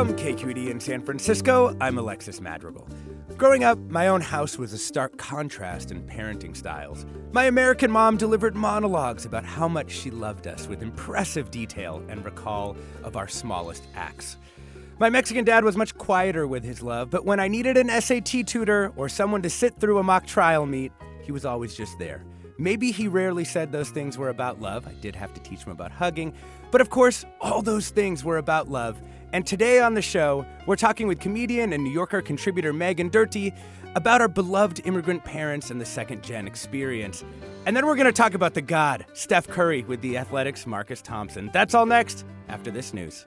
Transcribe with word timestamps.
From 0.00 0.16
KQED 0.16 0.70
in 0.70 0.80
San 0.80 1.02
Francisco, 1.02 1.76
I'm 1.78 1.98
Alexis 1.98 2.40
Madrigal. 2.40 2.88
Growing 3.36 3.64
up, 3.64 3.78
my 3.90 4.08
own 4.08 4.22
house 4.22 4.56
was 4.56 4.72
a 4.72 4.78
stark 4.78 5.18
contrast 5.18 5.90
in 5.90 6.02
parenting 6.04 6.56
styles. 6.56 7.04
My 7.32 7.44
American 7.44 7.90
mom 7.90 8.16
delivered 8.16 8.56
monologues 8.56 9.26
about 9.26 9.44
how 9.44 9.68
much 9.68 9.90
she 9.90 10.10
loved 10.10 10.46
us 10.46 10.66
with 10.66 10.80
impressive 10.80 11.50
detail 11.50 12.02
and 12.08 12.24
recall 12.24 12.78
of 13.02 13.14
our 13.14 13.28
smallest 13.28 13.88
acts. 13.94 14.38
My 14.98 15.10
Mexican 15.10 15.44
dad 15.44 15.64
was 15.64 15.76
much 15.76 15.94
quieter 15.98 16.46
with 16.46 16.64
his 16.64 16.80
love, 16.80 17.10
but 17.10 17.26
when 17.26 17.38
I 17.38 17.48
needed 17.48 17.76
an 17.76 17.90
SAT 18.00 18.46
tutor 18.46 18.94
or 18.96 19.06
someone 19.10 19.42
to 19.42 19.50
sit 19.50 19.78
through 19.78 19.98
a 19.98 20.02
mock 20.02 20.24
trial 20.24 20.64
meet, 20.64 20.92
he 21.20 21.30
was 21.30 21.44
always 21.44 21.74
just 21.74 21.98
there. 21.98 22.24
Maybe 22.60 22.90
he 22.90 23.08
rarely 23.08 23.44
said 23.44 23.72
those 23.72 23.88
things 23.88 24.18
were 24.18 24.28
about 24.28 24.60
love. 24.60 24.86
I 24.86 24.92
did 24.92 25.16
have 25.16 25.32
to 25.32 25.40
teach 25.40 25.64
him 25.64 25.72
about 25.72 25.92
hugging. 25.92 26.34
But 26.70 26.82
of 26.82 26.90
course, 26.90 27.24
all 27.40 27.62
those 27.62 27.88
things 27.88 28.22
were 28.22 28.36
about 28.36 28.68
love. 28.68 29.00
And 29.32 29.46
today 29.46 29.80
on 29.80 29.94
the 29.94 30.02
show, 30.02 30.44
we're 30.66 30.76
talking 30.76 31.06
with 31.06 31.20
comedian 31.20 31.72
and 31.72 31.84
New 31.84 31.90
Yorker 31.90 32.20
contributor 32.20 32.72
Meghana 32.72 33.10
Indurti 33.10 33.56
about 33.94 34.20
our 34.20 34.28
beloved 34.28 34.80
immigrant 34.84 35.24
parents 35.24 35.70
and 35.70 35.80
the 35.80 35.84
second 35.84 36.22
gen 36.22 36.46
experience. 36.46 37.24
And 37.66 37.76
then 37.76 37.86
we're 37.86 37.96
going 37.96 38.06
to 38.06 38.12
talk 38.12 38.34
about 38.34 38.54
the 38.54 38.62
God, 38.62 39.06
Steph 39.12 39.46
Curry, 39.46 39.84
with 39.84 40.00
the 40.00 40.16
Athletic's 40.16 40.66
Marcus 40.66 41.00
Thompson. 41.02 41.50
That's 41.52 41.74
all 41.74 41.86
next 41.86 42.24
after 42.48 42.70
this 42.70 42.92
news. 42.92 43.26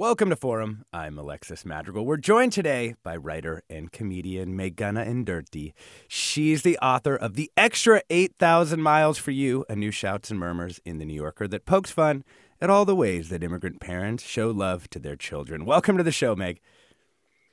Welcome 0.00 0.30
to 0.30 0.36
Forum. 0.36 0.86
I'm 0.94 1.18
Alexis 1.18 1.66
Madrigal. 1.66 2.06
We're 2.06 2.16
joined 2.16 2.54
today 2.54 2.94
by 3.02 3.18
writer 3.18 3.62
and 3.68 3.92
comedian 3.92 4.56
Meghana 4.56 5.06
Indurti. 5.06 5.74
She's 6.08 6.62
the 6.62 6.78
author 6.78 7.14
of 7.14 7.34
The 7.34 7.50
Extra 7.54 8.00
8,000 8.08 8.80
Miles 8.80 9.18
for 9.18 9.30
You, 9.30 9.66
a 9.68 9.76
new 9.76 9.90
Shouts 9.90 10.30
and 10.30 10.40
Murmurs 10.40 10.80
in 10.86 10.96
The 10.96 11.04
New 11.04 11.12
Yorker 11.12 11.46
that 11.48 11.66
pokes 11.66 11.90
fun 11.90 12.24
at 12.62 12.70
all 12.70 12.86
the 12.86 12.96
ways 12.96 13.28
that 13.28 13.44
immigrant 13.44 13.78
parents 13.78 14.24
show 14.24 14.50
love 14.50 14.88
to 14.88 14.98
their 14.98 15.16
children. 15.16 15.66
Welcome 15.66 15.98
to 15.98 16.02
the 16.02 16.10
show, 16.10 16.34
Meg. 16.34 16.62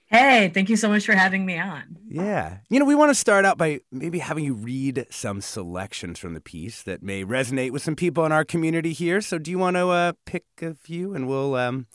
Hey, 0.05 0.49
thank 0.53 0.69
you 0.69 0.77
so 0.77 0.87
much 0.87 1.05
for 1.05 1.15
having 1.15 1.45
me 1.45 1.59
on. 1.59 1.97
Yeah. 2.07 2.59
You 2.69 2.79
know, 2.79 2.85
we 2.85 2.95
want 2.95 3.09
to 3.09 3.15
start 3.15 3.43
out 3.43 3.57
by 3.57 3.81
maybe 3.91 4.19
having 4.19 4.45
you 4.45 4.53
read 4.53 5.05
some 5.09 5.41
selections 5.41 6.17
from 6.17 6.33
the 6.33 6.39
piece 6.39 6.81
that 6.83 7.03
may 7.03 7.25
resonate 7.25 7.71
with 7.71 7.81
some 7.81 7.97
people 7.97 8.25
in 8.25 8.31
our 8.31 8.45
community 8.45 8.93
here. 8.93 9.19
So, 9.19 9.37
do 9.37 9.51
you 9.51 9.59
want 9.59 9.75
to 9.75 9.89
uh, 9.89 10.13
pick 10.25 10.45
a 10.61 10.75
few 10.75 11.13
and 11.13 11.27
we'll 11.27 11.55
um, 11.55 11.87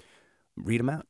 read 0.57 0.81
them 0.81 0.91
out? 0.91 1.07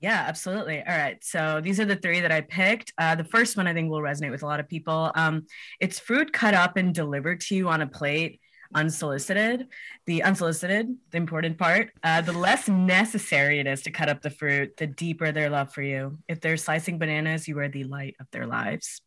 Yeah, 0.00 0.24
absolutely. 0.26 0.78
All 0.78 0.96
right. 0.96 1.22
So 1.22 1.60
these 1.62 1.78
are 1.78 1.84
the 1.84 1.94
three 1.94 2.20
that 2.20 2.32
I 2.32 2.40
picked. 2.40 2.92
Uh, 2.98 3.14
the 3.14 3.24
first 3.24 3.56
one 3.56 3.68
I 3.68 3.72
think 3.72 3.88
will 3.88 4.00
resonate 4.00 4.32
with 4.32 4.42
a 4.42 4.46
lot 4.46 4.58
of 4.58 4.68
people. 4.68 5.12
Um, 5.14 5.46
it's 5.80 6.00
fruit 6.00 6.32
cut 6.32 6.54
up 6.54 6.76
and 6.76 6.92
delivered 6.92 7.40
to 7.42 7.54
you 7.54 7.68
on 7.68 7.82
a 7.82 7.86
plate 7.86 8.40
unsolicited. 8.74 9.68
The 10.06 10.22
unsolicited, 10.22 10.96
the 11.10 11.16
important 11.16 11.58
part, 11.58 11.92
uh, 12.02 12.20
the 12.20 12.32
less 12.32 12.68
necessary 12.68 13.60
it 13.60 13.66
is 13.66 13.82
to 13.82 13.90
cut 13.90 14.08
up 14.08 14.22
the 14.22 14.30
fruit, 14.30 14.76
the 14.76 14.86
deeper 14.86 15.32
their 15.32 15.50
love 15.50 15.72
for 15.72 15.82
you. 15.82 16.18
If 16.28 16.40
they're 16.40 16.56
slicing 16.56 16.98
bananas, 16.98 17.46
you 17.46 17.58
are 17.58 17.68
the 17.68 17.84
light 17.84 18.16
of 18.20 18.26
their 18.30 18.46
lives. 18.46 19.02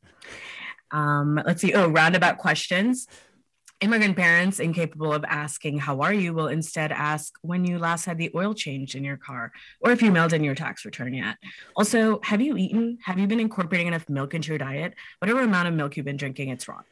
Um, 0.92 1.42
let's 1.46 1.62
see. 1.62 1.74
Oh, 1.74 1.90
roundabout 1.90 2.38
questions. 2.38 3.07
Immigrant 3.81 4.16
parents 4.16 4.59
incapable 4.59 5.12
of 5.12 5.25
asking, 5.25 5.80
How 5.80 6.00
are 6.00 6.13
you? 6.13 6.34
will 6.34 6.47
instead 6.47 6.94
ask 6.94 7.34
when 7.41 7.66
you 7.66 7.78
last 7.78 8.06
had 8.06 8.18
the 8.18 8.31
oil 8.34 8.53
changed 8.53 8.96
in 8.96 9.03
your 9.03 9.18
car 9.18 9.52
or 9.81 9.91
if 9.91 10.02
you 10.02 10.12
mailed 10.12 10.31
in 10.31 10.46
your 10.46 10.56
tax 10.56 10.86
return 10.86 11.13
yet. 11.13 11.36
Also, 11.75 12.19
have 12.24 12.40
you 12.40 12.56
eaten? 12.56 12.97
Have 13.03 13.19
you 13.19 13.28
been 13.28 13.40
incorporating 13.40 13.88
enough 13.88 14.08
milk 14.08 14.34
into 14.34 14.50
your 14.50 14.58
diet? 14.58 14.94
Whatever 15.19 15.41
amount 15.41 15.68
of 15.68 15.74
milk 15.74 15.97
you've 15.97 16.06
been 16.06 16.16
drinking, 16.16 16.50
it's 16.50 16.69
wrong. 16.69 16.86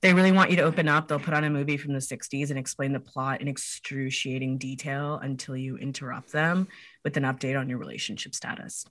They 0.00 0.14
really 0.14 0.32
want 0.32 0.50
you 0.50 0.56
to 0.56 0.62
open 0.62 0.88
up. 0.88 1.08
They'll 1.08 1.18
put 1.18 1.34
on 1.34 1.44
a 1.44 1.50
movie 1.50 1.76
from 1.76 1.92
the 1.92 1.98
60s 1.98 2.48
and 2.48 2.58
explain 2.58 2.92
the 2.92 3.00
plot 3.00 3.42
in 3.42 3.48
excruciating 3.48 4.56
detail 4.56 5.20
until 5.22 5.56
you 5.56 5.76
interrupt 5.76 6.32
them 6.32 6.68
with 7.04 7.18
an 7.18 7.24
update 7.24 7.58
on 7.58 7.68
your 7.68 7.78
relationship 7.78 8.34
status. 8.34 8.86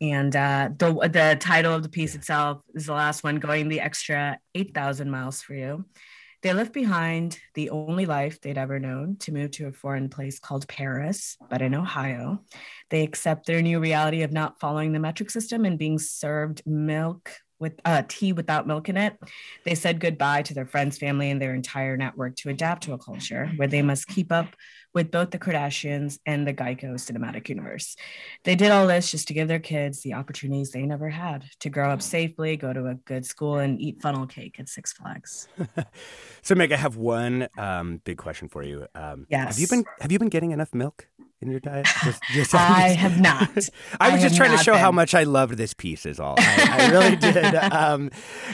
And 0.00 0.34
uh, 0.34 0.70
the 0.76 0.92
the 0.92 1.36
title 1.38 1.74
of 1.74 1.82
the 1.82 1.88
piece 1.88 2.14
itself 2.14 2.62
is 2.74 2.86
the 2.86 2.92
last 2.92 3.24
one, 3.24 3.36
going 3.36 3.68
the 3.68 3.80
extra 3.80 4.38
eight 4.54 4.74
thousand 4.74 5.10
miles 5.10 5.42
for 5.42 5.54
you. 5.54 5.84
They 6.46 6.52
left 6.52 6.72
behind 6.72 7.40
the 7.54 7.70
only 7.70 8.06
life 8.06 8.40
they'd 8.40 8.56
ever 8.56 8.78
known 8.78 9.16
to 9.16 9.32
move 9.32 9.50
to 9.50 9.66
a 9.66 9.72
foreign 9.72 10.08
place 10.08 10.38
called 10.38 10.68
Paris, 10.68 11.36
but 11.50 11.60
in 11.60 11.74
Ohio. 11.74 12.44
They 12.88 13.02
accept 13.02 13.46
their 13.46 13.60
new 13.60 13.80
reality 13.80 14.22
of 14.22 14.30
not 14.30 14.60
following 14.60 14.92
the 14.92 15.00
metric 15.00 15.30
system 15.30 15.64
and 15.64 15.76
being 15.76 15.98
served 15.98 16.62
milk 16.64 17.32
with 17.58 17.80
uh, 17.84 18.02
tea 18.08 18.32
without 18.32 18.66
milk 18.66 18.88
in 18.88 18.96
it. 18.96 19.16
They 19.64 19.74
said 19.74 20.00
goodbye 20.00 20.42
to 20.42 20.54
their 20.54 20.66
friends, 20.66 20.98
family, 20.98 21.30
and 21.30 21.40
their 21.40 21.54
entire 21.54 21.96
network 21.96 22.36
to 22.36 22.50
adapt 22.50 22.84
to 22.84 22.92
a 22.92 22.98
culture 22.98 23.50
where 23.56 23.68
they 23.68 23.82
must 23.82 24.06
keep 24.06 24.30
up 24.32 24.54
with 24.96 25.10
both 25.10 25.30
the 25.30 25.38
Kardashians 25.38 26.18
and 26.24 26.46
the 26.46 26.54
Geico 26.54 26.94
cinematic 26.94 27.50
universe. 27.50 27.96
They 28.44 28.54
did 28.54 28.70
all 28.70 28.86
this 28.86 29.10
just 29.10 29.28
to 29.28 29.34
give 29.34 29.46
their 29.46 29.58
kids 29.58 30.00
the 30.02 30.14
opportunities 30.14 30.70
they 30.70 30.86
never 30.86 31.10
had 31.10 31.44
to 31.60 31.68
grow 31.68 31.90
up 31.90 32.00
safely, 32.00 32.56
go 32.56 32.72
to 32.72 32.86
a 32.86 32.94
good 32.94 33.26
school, 33.26 33.56
and 33.56 33.78
eat 33.80 34.00
funnel 34.00 34.26
cake 34.26 34.58
at 34.58 34.70
Six 34.70 34.94
Flags. 34.94 35.48
so, 36.42 36.54
Meg, 36.54 36.72
I 36.72 36.76
have 36.76 36.96
one 36.96 37.48
um, 37.58 38.00
big 38.04 38.16
question 38.16 38.48
for 38.48 38.62
you. 38.62 38.86
Um, 38.94 39.26
yes. 39.28 39.48
Have 39.48 39.58
you 39.58 39.68
been 39.68 39.84
Have 40.00 40.12
you 40.12 40.18
been 40.18 40.30
getting 40.30 40.52
enough 40.52 40.74
milk? 40.74 41.08
In 41.40 41.50
your 41.50 41.60
diet? 41.60 41.86
Just, 42.04 42.22
just, 42.32 42.54
I 42.54 42.88
have 42.88 43.20
not. 43.20 43.50
I 44.00 44.10
was 44.12 44.20
I 44.20 44.28
just 44.28 44.36
trying 44.36 44.56
to 44.56 44.62
show 44.62 44.72
been. 44.72 44.80
how 44.80 44.92
much 44.92 45.14
I 45.14 45.24
loved 45.24 45.56
this 45.56 45.74
piece. 45.74 46.06
Is 46.06 46.20
all. 46.20 46.36
I, 46.38 46.68
I 46.80 46.90
really 46.90 47.16
did. 47.32 47.54
Um, 47.54 48.10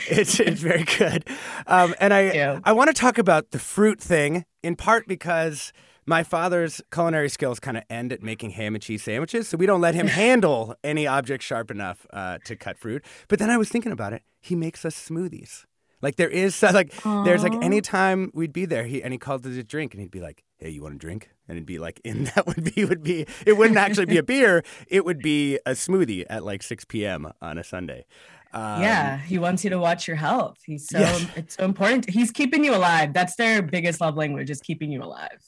it's 0.08 0.38
it's 0.40 0.60
very 0.60 0.84
good, 0.84 1.28
um, 1.66 1.94
and 2.00 2.12
I 2.12 2.60
I 2.64 2.72
want 2.72 2.88
to 2.88 2.94
talk 2.94 3.18
about 3.18 3.50
the 3.50 3.58
fruit 3.58 4.00
thing 4.00 4.44
in 4.62 4.76
part 4.76 5.06
because 5.06 5.72
my 6.04 6.22
father's 6.22 6.80
culinary 6.90 7.28
skills 7.28 7.60
kind 7.60 7.76
of 7.76 7.84
end 7.88 8.12
at 8.12 8.22
making 8.22 8.50
ham 8.50 8.74
and 8.74 8.82
cheese 8.82 9.02
sandwiches, 9.04 9.48
so 9.48 9.56
we 9.56 9.66
don't 9.66 9.80
let 9.80 9.94
him 9.94 10.08
handle 10.08 10.74
any 10.82 11.06
object 11.06 11.44
sharp 11.44 11.70
enough 11.70 12.06
uh, 12.12 12.38
to 12.44 12.56
cut 12.56 12.76
fruit. 12.78 13.04
But 13.28 13.38
then 13.38 13.50
I 13.50 13.56
was 13.56 13.68
thinking 13.68 13.92
about 13.92 14.12
it. 14.12 14.22
He 14.40 14.56
makes 14.56 14.84
us 14.84 14.96
smoothies. 14.96 15.64
Like 16.00 16.16
there 16.16 16.28
is 16.28 16.60
like 16.62 16.92
Aww. 17.02 17.24
there's 17.24 17.44
like 17.44 17.54
anytime 17.62 18.32
we'd 18.34 18.52
be 18.52 18.64
there, 18.64 18.84
he 18.84 19.02
and 19.02 19.12
he 19.12 19.18
called 19.18 19.46
it 19.46 19.56
a 19.56 19.62
drink, 19.62 19.94
and 19.94 20.00
he'd 20.00 20.10
be 20.10 20.20
like, 20.20 20.42
hey, 20.62 20.70
you 20.70 20.82
want 20.82 20.94
a 20.94 20.98
drink? 20.98 21.30
And 21.48 21.56
it'd 21.56 21.66
be 21.66 21.78
like, 21.78 22.00
and 22.04 22.28
that 22.28 22.46
would 22.46 22.74
be 22.74 22.84
would 22.84 23.02
be 23.02 23.26
it 23.46 23.56
wouldn't 23.56 23.78
actually 23.78 24.06
be 24.06 24.18
a 24.18 24.22
beer. 24.34 24.62
It 24.86 25.04
would 25.04 25.20
be 25.20 25.56
a 25.66 25.72
smoothie 25.72 26.24
at 26.30 26.44
like 26.44 26.62
6 26.62 26.84
p.m. 26.86 27.32
on 27.40 27.58
a 27.58 27.64
Sunday. 27.64 28.06
Um, 28.54 28.82
yeah, 28.82 29.18
he 29.18 29.38
wants 29.38 29.64
you 29.64 29.70
to 29.70 29.78
watch 29.78 30.06
your 30.06 30.16
health. 30.16 30.58
He's 30.64 30.86
so 30.88 30.98
yeah. 30.98 31.18
it's 31.36 31.56
so 31.56 31.64
important. 31.64 32.08
He's 32.08 32.30
keeping 32.30 32.64
you 32.64 32.74
alive. 32.74 33.12
That's 33.12 33.34
their 33.36 33.62
biggest 33.62 34.00
love 34.00 34.16
language 34.16 34.50
is 34.50 34.60
keeping 34.60 34.92
you 34.92 35.02
alive. 35.02 35.40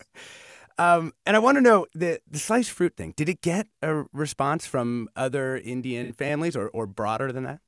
Um, 0.78 1.12
and 1.24 1.36
I 1.36 1.38
want 1.38 1.56
to 1.56 1.60
know 1.60 1.86
the 1.94 2.20
the 2.28 2.38
sliced 2.38 2.70
fruit 2.70 2.96
thing. 2.96 3.12
Did 3.14 3.28
it 3.28 3.42
get 3.42 3.68
a 3.82 4.04
response 4.12 4.66
from 4.66 5.08
other 5.14 5.56
Indian 5.56 6.12
families 6.14 6.56
or 6.56 6.68
or 6.68 6.86
broader 6.86 7.30
than 7.30 7.44
that? 7.44 7.60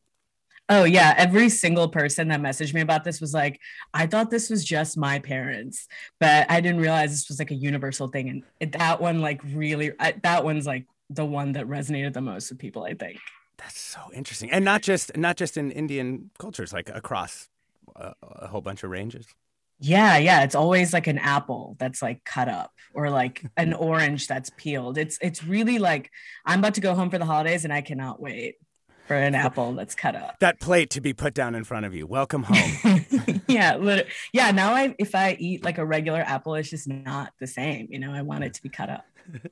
Oh 0.68 0.84
yeah, 0.84 1.14
every 1.16 1.48
single 1.48 1.88
person 1.88 2.28
that 2.28 2.40
messaged 2.40 2.74
me 2.74 2.80
about 2.80 3.04
this 3.04 3.20
was 3.20 3.32
like, 3.32 3.60
I 3.94 4.06
thought 4.06 4.30
this 4.30 4.50
was 4.50 4.64
just 4.64 4.96
my 4.96 5.20
parents, 5.20 5.86
but 6.18 6.50
I 6.50 6.60
didn't 6.60 6.80
realize 6.80 7.10
this 7.10 7.28
was 7.28 7.38
like 7.38 7.52
a 7.52 7.54
universal 7.56 8.08
thing. 8.08 8.28
And 8.28 8.42
it, 8.58 8.72
that 8.72 9.00
one, 9.00 9.20
like, 9.20 9.40
really, 9.44 9.92
I, 10.00 10.14
that 10.24 10.44
one's 10.44 10.66
like 10.66 10.86
the 11.08 11.24
one 11.24 11.52
that 11.52 11.66
resonated 11.66 12.14
the 12.14 12.20
most 12.20 12.50
with 12.50 12.58
people. 12.58 12.84
I 12.84 12.94
think. 12.94 13.18
That's 13.58 13.78
so 13.78 14.00
interesting, 14.12 14.50
and 14.50 14.64
not 14.64 14.82
just 14.82 15.16
not 15.16 15.36
just 15.36 15.56
in 15.56 15.70
Indian 15.70 16.30
cultures, 16.38 16.72
like 16.72 16.90
across 16.90 17.48
a, 17.94 18.12
a 18.22 18.48
whole 18.48 18.60
bunch 18.60 18.82
of 18.82 18.90
ranges. 18.90 19.26
Yeah, 19.78 20.16
yeah, 20.16 20.42
it's 20.42 20.54
always 20.54 20.92
like 20.92 21.06
an 21.06 21.18
apple 21.18 21.76
that's 21.78 22.00
like 22.00 22.24
cut 22.24 22.48
up 22.48 22.72
or 22.94 23.10
like 23.10 23.44
an 23.56 23.72
orange 23.74 24.26
that's 24.26 24.50
peeled. 24.56 24.98
It's 24.98 25.18
it's 25.20 25.44
really 25.44 25.78
like 25.78 26.10
I'm 26.44 26.58
about 26.58 26.74
to 26.74 26.80
go 26.80 26.94
home 26.94 27.10
for 27.10 27.18
the 27.18 27.26
holidays 27.26 27.64
and 27.64 27.72
I 27.72 27.82
cannot 27.82 28.20
wait 28.20 28.56
for 29.06 29.14
an 29.14 29.34
apple 29.34 29.72
that's 29.72 29.94
cut 29.94 30.14
up. 30.14 30.38
That 30.40 30.60
plate 30.60 30.90
to 30.90 31.00
be 31.00 31.12
put 31.12 31.34
down 31.34 31.54
in 31.54 31.64
front 31.64 31.86
of 31.86 31.94
you. 31.94 32.06
Welcome 32.06 32.44
home. 32.44 33.04
yeah, 33.48 33.76
literally. 33.76 34.10
yeah. 34.32 34.50
Now 34.50 34.74
I, 34.74 34.94
if 34.98 35.14
I 35.14 35.36
eat 35.38 35.64
like 35.64 35.78
a 35.78 35.86
regular 35.86 36.20
apple, 36.20 36.54
it's 36.54 36.70
just 36.70 36.88
not 36.88 37.32
the 37.40 37.46
same. 37.46 37.88
You 37.90 37.98
know, 37.98 38.12
I 38.12 38.22
want 38.22 38.44
it 38.44 38.54
to 38.54 38.62
be 38.62 38.68
cut 38.68 38.90
up. 38.90 39.06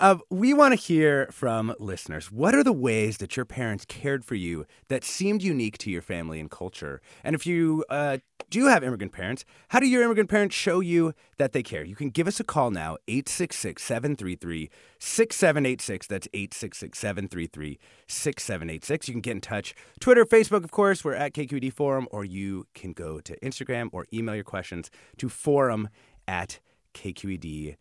Uh, 0.00 0.16
we 0.30 0.54
want 0.54 0.72
to 0.72 0.80
hear 0.80 1.28
from 1.30 1.74
listeners. 1.78 2.32
What 2.32 2.54
are 2.54 2.64
the 2.64 2.72
ways 2.72 3.18
that 3.18 3.36
your 3.36 3.44
parents 3.44 3.84
cared 3.84 4.24
for 4.24 4.34
you 4.34 4.64
that 4.88 5.04
seemed 5.04 5.42
unique 5.42 5.76
to 5.76 5.90
your 5.90 6.00
family 6.00 6.40
and 6.40 6.50
culture? 6.50 7.02
And 7.22 7.34
if 7.34 7.46
you 7.46 7.84
uh, 7.90 8.16
do 8.48 8.68
have 8.68 8.82
immigrant 8.82 9.12
parents, 9.12 9.44
how 9.68 9.78
do 9.78 9.86
your 9.86 10.02
immigrant 10.02 10.30
parents 10.30 10.56
show 10.56 10.80
you 10.80 11.12
that 11.36 11.52
they 11.52 11.62
care? 11.62 11.84
You 11.84 11.94
can 11.94 12.08
give 12.08 12.26
us 12.26 12.40
a 12.40 12.44
call 12.44 12.70
now, 12.70 12.96
866 13.08 13.82
733 13.82 14.70
6786. 14.98 16.06
That's 16.06 16.28
866 16.32 16.98
733 16.98 17.78
6786. 18.08 19.06
You 19.06 19.12
can 19.12 19.20
get 19.20 19.32
in 19.32 19.42
touch. 19.42 19.74
Twitter, 20.00 20.24
Facebook, 20.24 20.64
of 20.64 20.70
course, 20.70 21.04
we're 21.04 21.12
at 21.12 21.34
KQED 21.34 21.74
Forum, 21.74 22.08
or 22.10 22.24
you 22.24 22.66
can 22.72 22.94
go 22.94 23.20
to 23.20 23.38
Instagram 23.40 23.90
or 23.92 24.06
email 24.14 24.34
your 24.34 24.44
questions 24.44 24.90
to 25.18 25.28
forum 25.28 25.90
at 26.26 26.58
kqed.org. 26.94 27.76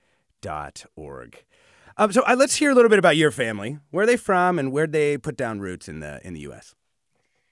Um, 1.99 2.13
so 2.13 2.23
uh, 2.25 2.35
let's 2.39 2.55
hear 2.55 2.71
a 2.71 2.73
little 2.73 2.89
bit 2.89 2.97
about 2.97 3.17
your 3.17 3.29
family. 3.29 3.77
Where 3.91 4.03
are 4.03 4.07
they 4.07 4.15
from, 4.15 4.57
and 4.57 4.71
where 4.71 4.87
did 4.87 4.93
they 4.93 5.17
put 5.17 5.35
down 5.35 5.59
roots 5.59 5.89
in 5.89 5.99
the 5.99 6.25
in 6.25 6.33
the 6.33 6.39
U.S. 6.41 6.73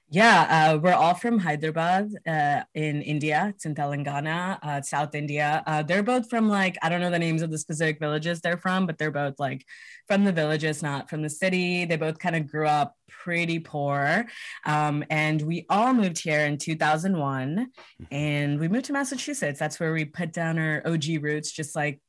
Yeah, 0.10 0.72
uh, 0.72 0.78
we're 0.78 0.94
all 0.94 1.16
from 1.16 1.38
Hyderabad 1.38 2.14
uh, 2.26 2.62
in 2.74 3.02
India. 3.02 3.48
It's 3.54 3.66
in 3.66 3.76
Telangana, 3.76 4.58
uh, 4.64 4.82
South 4.82 5.16
India. 5.16 5.62
Uh, 5.68 5.84
they're 5.84 6.02
both 6.02 6.30
from 6.30 6.48
like, 6.48 6.78
I 6.82 6.88
don't 6.88 7.02
know 7.02 7.10
the 7.10 7.20
names 7.20 7.42
of 7.42 7.52
the 7.52 7.58
specific 7.58 8.00
villages 8.00 8.40
they're 8.40 8.56
from, 8.56 8.86
but 8.86 8.98
they're 8.98 9.12
both 9.12 9.38
like 9.38 9.66
from 10.08 10.24
the 10.24 10.32
villages, 10.32 10.82
not 10.82 11.10
from 11.10 11.24
the 11.24 11.30
city. 11.30 11.84
They 11.84 11.98
both 11.98 12.20
kind 12.20 12.38
of 12.38 12.50
grew 12.50 12.68
up 12.68 12.96
pretty 13.10 13.60
poor. 13.60 14.28
Um, 14.66 15.04
and 15.10 15.42
we 15.42 15.66
all 15.70 15.94
moved 15.94 16.20
here 16.20 16.46
in 16.46 16.58
2001 16.58 17.58
mm-hmm. 17.58 18.04
and 18.10 18.62
we 18.62 18.70
moved 18.70 18.86
to 18.86 18.94
Massachusetts. 18.94 19.60
That's 19.60 19.78
where 19.78 19.92
we 19.92 20.06
put 20.06 20.32
down 20.32 20.58
our 20.58 20.82
OG 20.86 21.22
roots, 21.22 21.52
just 21.52 21.76
like 21.76 22.00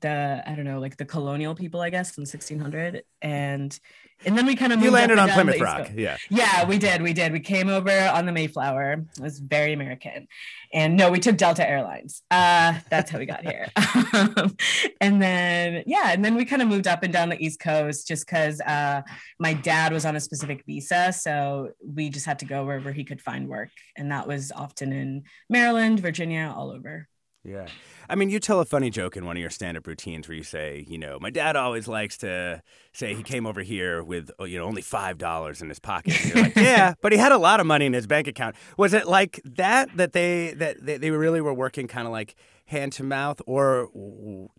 the 0.00 0.42
I 0.46 0.54
don't 0.54 0.64
know, 0.64 0.80
like 0.80 0.96
the 0.96 1.04
colonial 1.04 1.54
people, 1.54 1.80
I 1.80 1.90
guess, 1.90 2.16
in 2.16 2.22
1600, 2.22 3.04
and 3.22 3.78
and 4.24 4.36
then 4.36 4.44
we 4.44 4.54
kind 4.54 4.72
of 4.72 4.82
you 4.82 4.90
landed 4.90 5.18
on 5.18 5.30
Plymouth 5.30 5.60
Rock, 5.60 5.90
yeah, 5.94 6.18
yeah, 6.28 6.66
we 6.66 6.78
did, 6.78 7.00
we 7.00 7.12
did. 7.12 7.32
We 7.32 7.40
came 7.40 7.68
over 7.68 7.90
on 7.90 8.26
the 8.26 8.32
Mayflower. 8.32 8.92
It 8.92 9.20
was 9.20 9.38
very 9.38 9.72
American, 9.72 10.28
and 10.72 10.96
no, 10.96 11.10
we 11.10 11.20
took 11.20 11.36
Delta 11.36 11.68
Airlines. 11.68 12.22
Uh, 12.30 12.74
that's 12.90 13.10
how 13.10 13.18
we 13.18 13.26
got 13.26 13.44
here. 13.44 13.68
and 15.00 15.22
then 15.22 15.84
yeah, 15.86 16.12
and 16.12 16.24
then 16.24 16.34
we 16.34 16.44
kind 16.44 16.60
of 16.60 16.68
moved 16.68 16.86
up 16.86 17.02
and 17.02 17.12
down 17.12 17.30
the 17.30 17.42
East 17.42 17.60
Coast 17.60 18.06
just 18.06 18.26
because 18.26 18.60
uh, 18.60 19.02
my 19.38 19.54
dad 19.54 19.92
was 19.92 20.04
on 20.04 20.16
a 20.16 20.20
specific 20.20 20.64
visa, 20.66 21.12
so 21.12 21.70
we 21.82 22.10
just 22.10 22.26
had 22.26 22.38
to 22.40 22.44
go 22.44 22.64
wherever 22.64 22.92
he 22.92 23.04
could 23.04 23.22
find 23.22 23.48
work, 23.48 23.70
and 23.96 24.12
that 24.12 24.26
was 24.26 24.52
often 24.52 24.92
in 24.92 25.24
Maryland, 25.48 26.00
Virginia, 26.00 26.52
all 26.54 26.70
over. 26.70 27.08
Yeah. 27.42 27.68
I 28.08 28.16
mean, 28.16 28.28
you 28.28 28.38
tell 28.38 28.60
a 28.60 28.64
funny 28.64 28.90
joke 28.90 29.16
in 29.16 29.24
one 29.24 29.36
of 29.36 29.40
your 29.40 29.50
stand 29.50 29.78
up 29.78 29.86
routines 29.86 30.28
where 30.28 30.36
you 30.36 30.42
say, 30.42 30.84
you 30.86 30.98
know, 30.98 31.18
my 31.20 31.30
dad 31.30 31.56
always 31.56 31.88
likes 31.88 32.18
to 32.18 32.62
say 32.92 33.14
he 33.14 33.22
came 33.22 33.46
over 33.46 33.62
here 33.62 34.02
with, 34.02 34.30
oh, 34.38 34.44
you 34.44 34.58
know, 34.58 34.64
only 34.64 34.82
$5 34.82 35.62
in 35.62 35.68
his 35.68 35.78
pocket. 35.78 36.20
And 36.20 36.34
you're 36.34 36.44
like, 36.44 36.56
yeah, 36.56 36.94
but 37.00 37.12
he 37.12 37.18
had 37.18 37.32
a 37.32 37.38
lot 37.38 37.60
of 37.60 37.66
money 37.66 37.86
in 37.86 37.94
his 37.94 38.06
bank 38.06 38.26
account. 38.26 38.56
Was 38.76 38.92
it 38.92 39.06
like 39.06 39.40
that, 39.44 39.96
that 39.96 40.12
they, 40.12 40.52
that 40.54 40.84
they 40.84 41.10
really 41.10 41.40
were 41.40 41.54
working 41.54 41.88
kind 41.88 42.06
of 42.06 42.12
like 42.12 42.34
hand 42.66 42.92
to 42.92 43.02
mouth, 43.02 43.40
or 43.46 43.88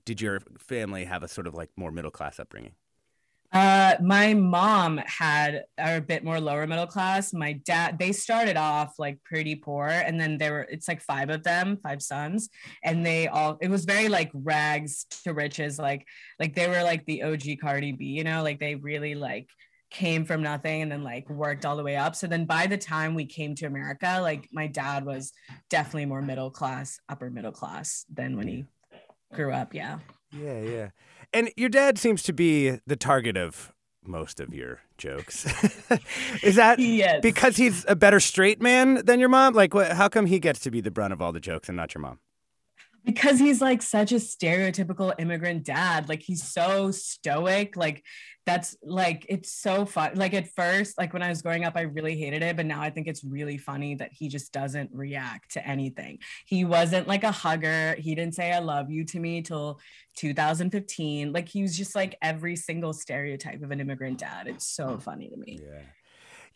did 0.03 0.19
your 0.19 0.41
family 0.57 1.05
have 1.05 1.23
a 1.23 1.27
sort 1.27 1.47
of 1.47 1.53
like 1.53 1.69
more 1.75 1.91
middle 1.91 2.11
class 2.11 2.39
upbringing? 2.39 2.73
Uh, 3.53 3.95
my 4.01 4.33
mom 4.33 4.98
had 5.06 5.65
a 5.77 6.00
bit 6.00 6.24
more 6.24 6.39
lower 6.39 6.65
middle 6.65 6.88
class. 6.88 7.33
My 7.33 7.53
dad, 7.53 8.00
they 8.00 8.13
started 8.13 8.56
off 8.56 8.94
like 8.98 9.21
pretty 9.24 9.56
poor, 9.56 9.88
and 9.88 10.19
then 10.19 10.38
there 10.38 10.53
were 10.53 10.68
it's 10.69 10.88
like 10.88 11.01
five 11.01 11.30
of 11.30 11.44
them, 11.44 11.77
five 11.83 12.01
sons, 12.01 12.50
and 12.83 13.06
they 13.06 13.27
all 13.27 13.57
it 13.62 13.69
was 13.69 13.83
very 13.83 14.07
like 14.07 14.31
rags 14.33 15.06
to 15.24 15.33
riches, 15.33 15.77
like 15.77 16.07
like 16.39 16.56
they 16.56 16.68
were 16.68 16.83
like 16.83 17.06
the 17.06 17.24
OG 17.24 17.59
Cardi 17.59 17.92
B, 17.92 18.06
you 18.06 18.24
know, 18.24 18.42
like 18.42 18.59
they 18.59 18.75
really 18.75 19.15
like 19.15 19.50
came 19.92 20.24
from 20.24 20.42
nothing 20.42 20.81
and 20.81 20.92
then 20.92 21.03
like 21.03 21.30
worked 21.30 21.65
all 21.65 21.75
the 21.75 21.83
way 21.83 21.98
up. 21.98 22.15
So 22.15 22.25
then 22.25 22.45
by 22.45 22.65
the 22.65 22.77
time 22.77 23.13
we 23.13 23.25
came 23.25 23.53
to 23.56 23.65
America, 23.65 24.19
like 24.21 24.48
my 24.53 24.68
dad 24.68 25.06
was 25.06 25.33
definitely 25.69 26.06
more 26.06 26.21
middle 26.21 26.50
class, 26.50 27.00
upper 27.09 27.30
middle 27.30 27.51
class 27.51 28.06
than 28.12 28.38
when 28.38 28.48
he 28.48 28.65
grew 29.33 29.51
up. 29.51 29.74
Yeah. 29.74 30.00
Yeah, 30.31 30.61
yeah. 30.61 30.89
And 31.33 31.49
your 31.55 31.69
dad 31.69 31.97
seems 31.97 32.23
to 32.23 32.33
be 32.33 32.79
the 32.85 32.95
target 32.95 33.37
of 33.37 33.73
most 34.03 34.39
of 34.39 34.53
your 34.53 34.81
jokes. 34.97 35.45
Is 36.43 36.55
that 36.55 36.79
yes. 36.79 37.21
because 37.21 37.57
he's 37.57 37.85
a 37.87 37.95
better 37.95 38.19
straight 38.19 38.61
man 38.61 39.05
than 39.05 39.19
your 39.19 39.29
mom? 39.29 39.53
Like, 39.53 39.73
what, 39.73 39.91
how 39.93 40.09
come 40.09 40.25
he 40.25 40.39
gets 40.39 40.59
to 40.61 40.71
be 40.71 40.81
the 40.81 40.91
brunt 40.91 41.13
of 41.13 41.21
all 41.21 41.31
the 41.31 41.39
jokes 41.39 41.69
and 41.69 41.75
not 41.77 41.93
your 41.93 42.01
mom? 42.01 42.19
Because 43.03 43.39
he's 43.39 43.62
like 43.62 43.81
such 43.81 44.12
a 44.12 44.15
stereotypical 44.15 45.13
immigrant 45.19 45.63
dad. 45.63 46.07
Like, 46.07 46.21
he's 46.21 46.44
so 46.44 46.92
stoic. 46.92 47.75
Like, 47.75 48.03
that's 48.45 48.75
like 48.81 49.25
it's 49.30 49.51
so 49.51 49.86
fun 49.86 50.12
like 50.15 50.33
at 50.33 50.48
first 50.48 50.98
like 50.98 51.13
when 51.13 51.21
i 51.21 51.30
was 51.30 51.44
growing 51.44 51.63
up 51.63 51.74
i 51.75 51.81
really 51.81 52.18
hated 52.18 52.42
it 52.42 52.56
but 52.56 52.65
now 52.65 52.81
i 52.81 52.89
think 52.89 53.07
it's 53.07 53.24
really 53.24 53.58
funny 53.58 53.93
that 53.93 54.12
he 54.12 54.27
just 54.27 54.51
doesn't 54.51 54.89
react 54.93 55.51
to 55.51 55.67
anything. 55.67 56.17
He 56.46 56.65
wasn't 56.65 57.08
like 57.08 57.24
a 57.24 57.31
hugger. 57.31 57.96
He 58.00 58.15
didn't 58.15 58.36
say 58.36 58.51
i 58.51 58.60
love 58.60 58.89
you 58.89 59.05
to 59.05 59.20
me 59.20 59.41
till 59.41 59.79
2015 60.17 61.31
like 61.31 61.48
he 61.48 61.62
was 61.62 61.77
just 61.77 61.96
like 61.96 62.17
every 62.22 62.55
single 62.55 62.93
stereotype 62.93 63.62
of 63.62 63.72
an 63.72 63.79
immigrant 63.79 64.17
dad. 64.17 64.48
It's 64.48 64.67
so 64.67 64.89
hmm. 64.89 65.00
funny 65.00 65.29
to 65.29 65.38
me. 65.38 65.60
Yeah 65.62 65.81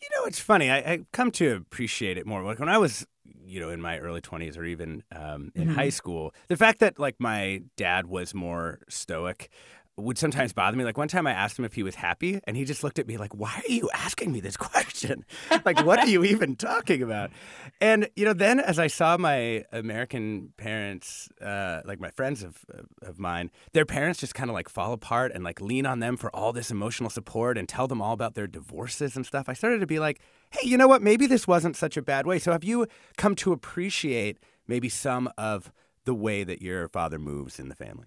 you 0.05 0.19
know 0.19 0.25
it's 0.25 0.39
funny 0.39 0.69
i, 0.69 0.77
I 0.77 0.99
come 1.11 1.31
to 1.31 1.55
appreciate 1.55 2.17
it 2.17 2.25
more 2.25 2.43
like 2.43 2.59
when 2.59 2.69
i 2.69 2.77
was 2.77 3.05
you 3.45 3.59
know 3.59 3.69
in 3.69 3.81
my 3.81 3.99
early 3.99 4.21
20s 4.21 4.57
or 4.57 4.63
even 4.63 5.03
um, 5.11 5.51
in 5.55 5.67
mm-hmm. 5.67 5.75
high 5.75 5.89
school 5.89 6.33
the 6.47 6.57
fact 6.57 6.79
that 6.79 6.99
like 6.99 7.15
my 7.19 7.61
dad 7.75 8.07
was 8.07 8.33
more 8.33 8.79
stoic 8.89 9.49
would 9.97 10.17
sometimes 10.17 10.51
bother 10.51 10.75
me. 10.75 10.83
Like 10.83 10.97
one 10.97 11.07
time 11.07 11.25
I 11.25 11.31
asked 11.31 11.57
him 11.57 11.63
if 11.63 11.73
he 11.73 11.83
was 11.83 11.95
happy, 11.95 12.39
and 12.45 12.57
he 12.57 12.65
just 12.65 12.83
looked 12.83 12.99
at 12.99 13.07
me 13.07 13.17
like, 13.17 13.33
Why 13.33 13.61
are 13.65 13.71
you 13.71 13.89
asking 13.93 14.31
me 14.31 14.39
this 14.39 14.57
question? 14.57 15.25
like, 15.63 15.83
what 15.85 15.99
are 15.99 16.07
you 16.07 16.23
even 16.23 16.55
talking 16.55 17.01
about? 17.01 17.31
And, 17.79 18.09
you 18.15 18.25
know, 18.25 18.33
then 18.33 18.59
as 18.59 18.77
I 18.79 18.87
saw 18.87 19.17
my 19.17 19.63
American 19.71 20.53
parents, 20.57 21.29
uh, 21.41 21.81
like 21.85 21.99
my 21.99 22.09
friends 22.09 22.43
of, 22.43 22.65
of 23.01 23.19
mine, 23.19 23.51
their 23.73 23.85
parents 23.85 24.19
just 24.19 24.35
kind 24.35 24.49
of 24.49 24.53
like 24.53 24.69
fall 24.69 24.93
apart 24.93 25.31
and 25.33 25.43
like 25.43 25.61
lean 25.61 25.85
on 25.85 25.99
them 25.99 26.17
for 26.17 26.33
all 26.35 26.51
this 26.51 26.71
emotional 26.71 27.09
support 27.09 27.57
and 27.57 27.69
tell 27.69 27.87
them 27.87 28.01
all 28.01 28.13
about 28.13 28.35
their 28.35 28.47
divorces 28.47 29.15
and 29.15 29.25
stuff. 29.25 29.47
I 29.47 29.53
started 29.53 29.79
to 29.79 29.87
be 29.87 29.99
like, 29.99 30.19
Hey, 30.51 30.67
you 30.67 30.77
know 30.77 30.87
what? 30.87 31.01
Maybe 31.01 31.25
this 31.27 31.47
wasn't 31.47 31.75
such 31.75 31.97
a 31.97 32.01
bad 32.01 32.25
way. 32.27 32.39
So 32.39 32.51
have 32.51 32.63
you 32.63 32.87
come 33.17 33.35
to 33.35 33.51
appreciate 33.51 34.37
maybe 34.67 34.89
some 34.89 35.29
of 35.37 35.71
the 36.05 36.13
way 36.13 36.43
that 36.43 36.61
your 36.61 36.87
father 36.89 37.17
moves 37.17 37.59
in 37.59 37.69
the 37.69 37.75
family? 37.75 38.05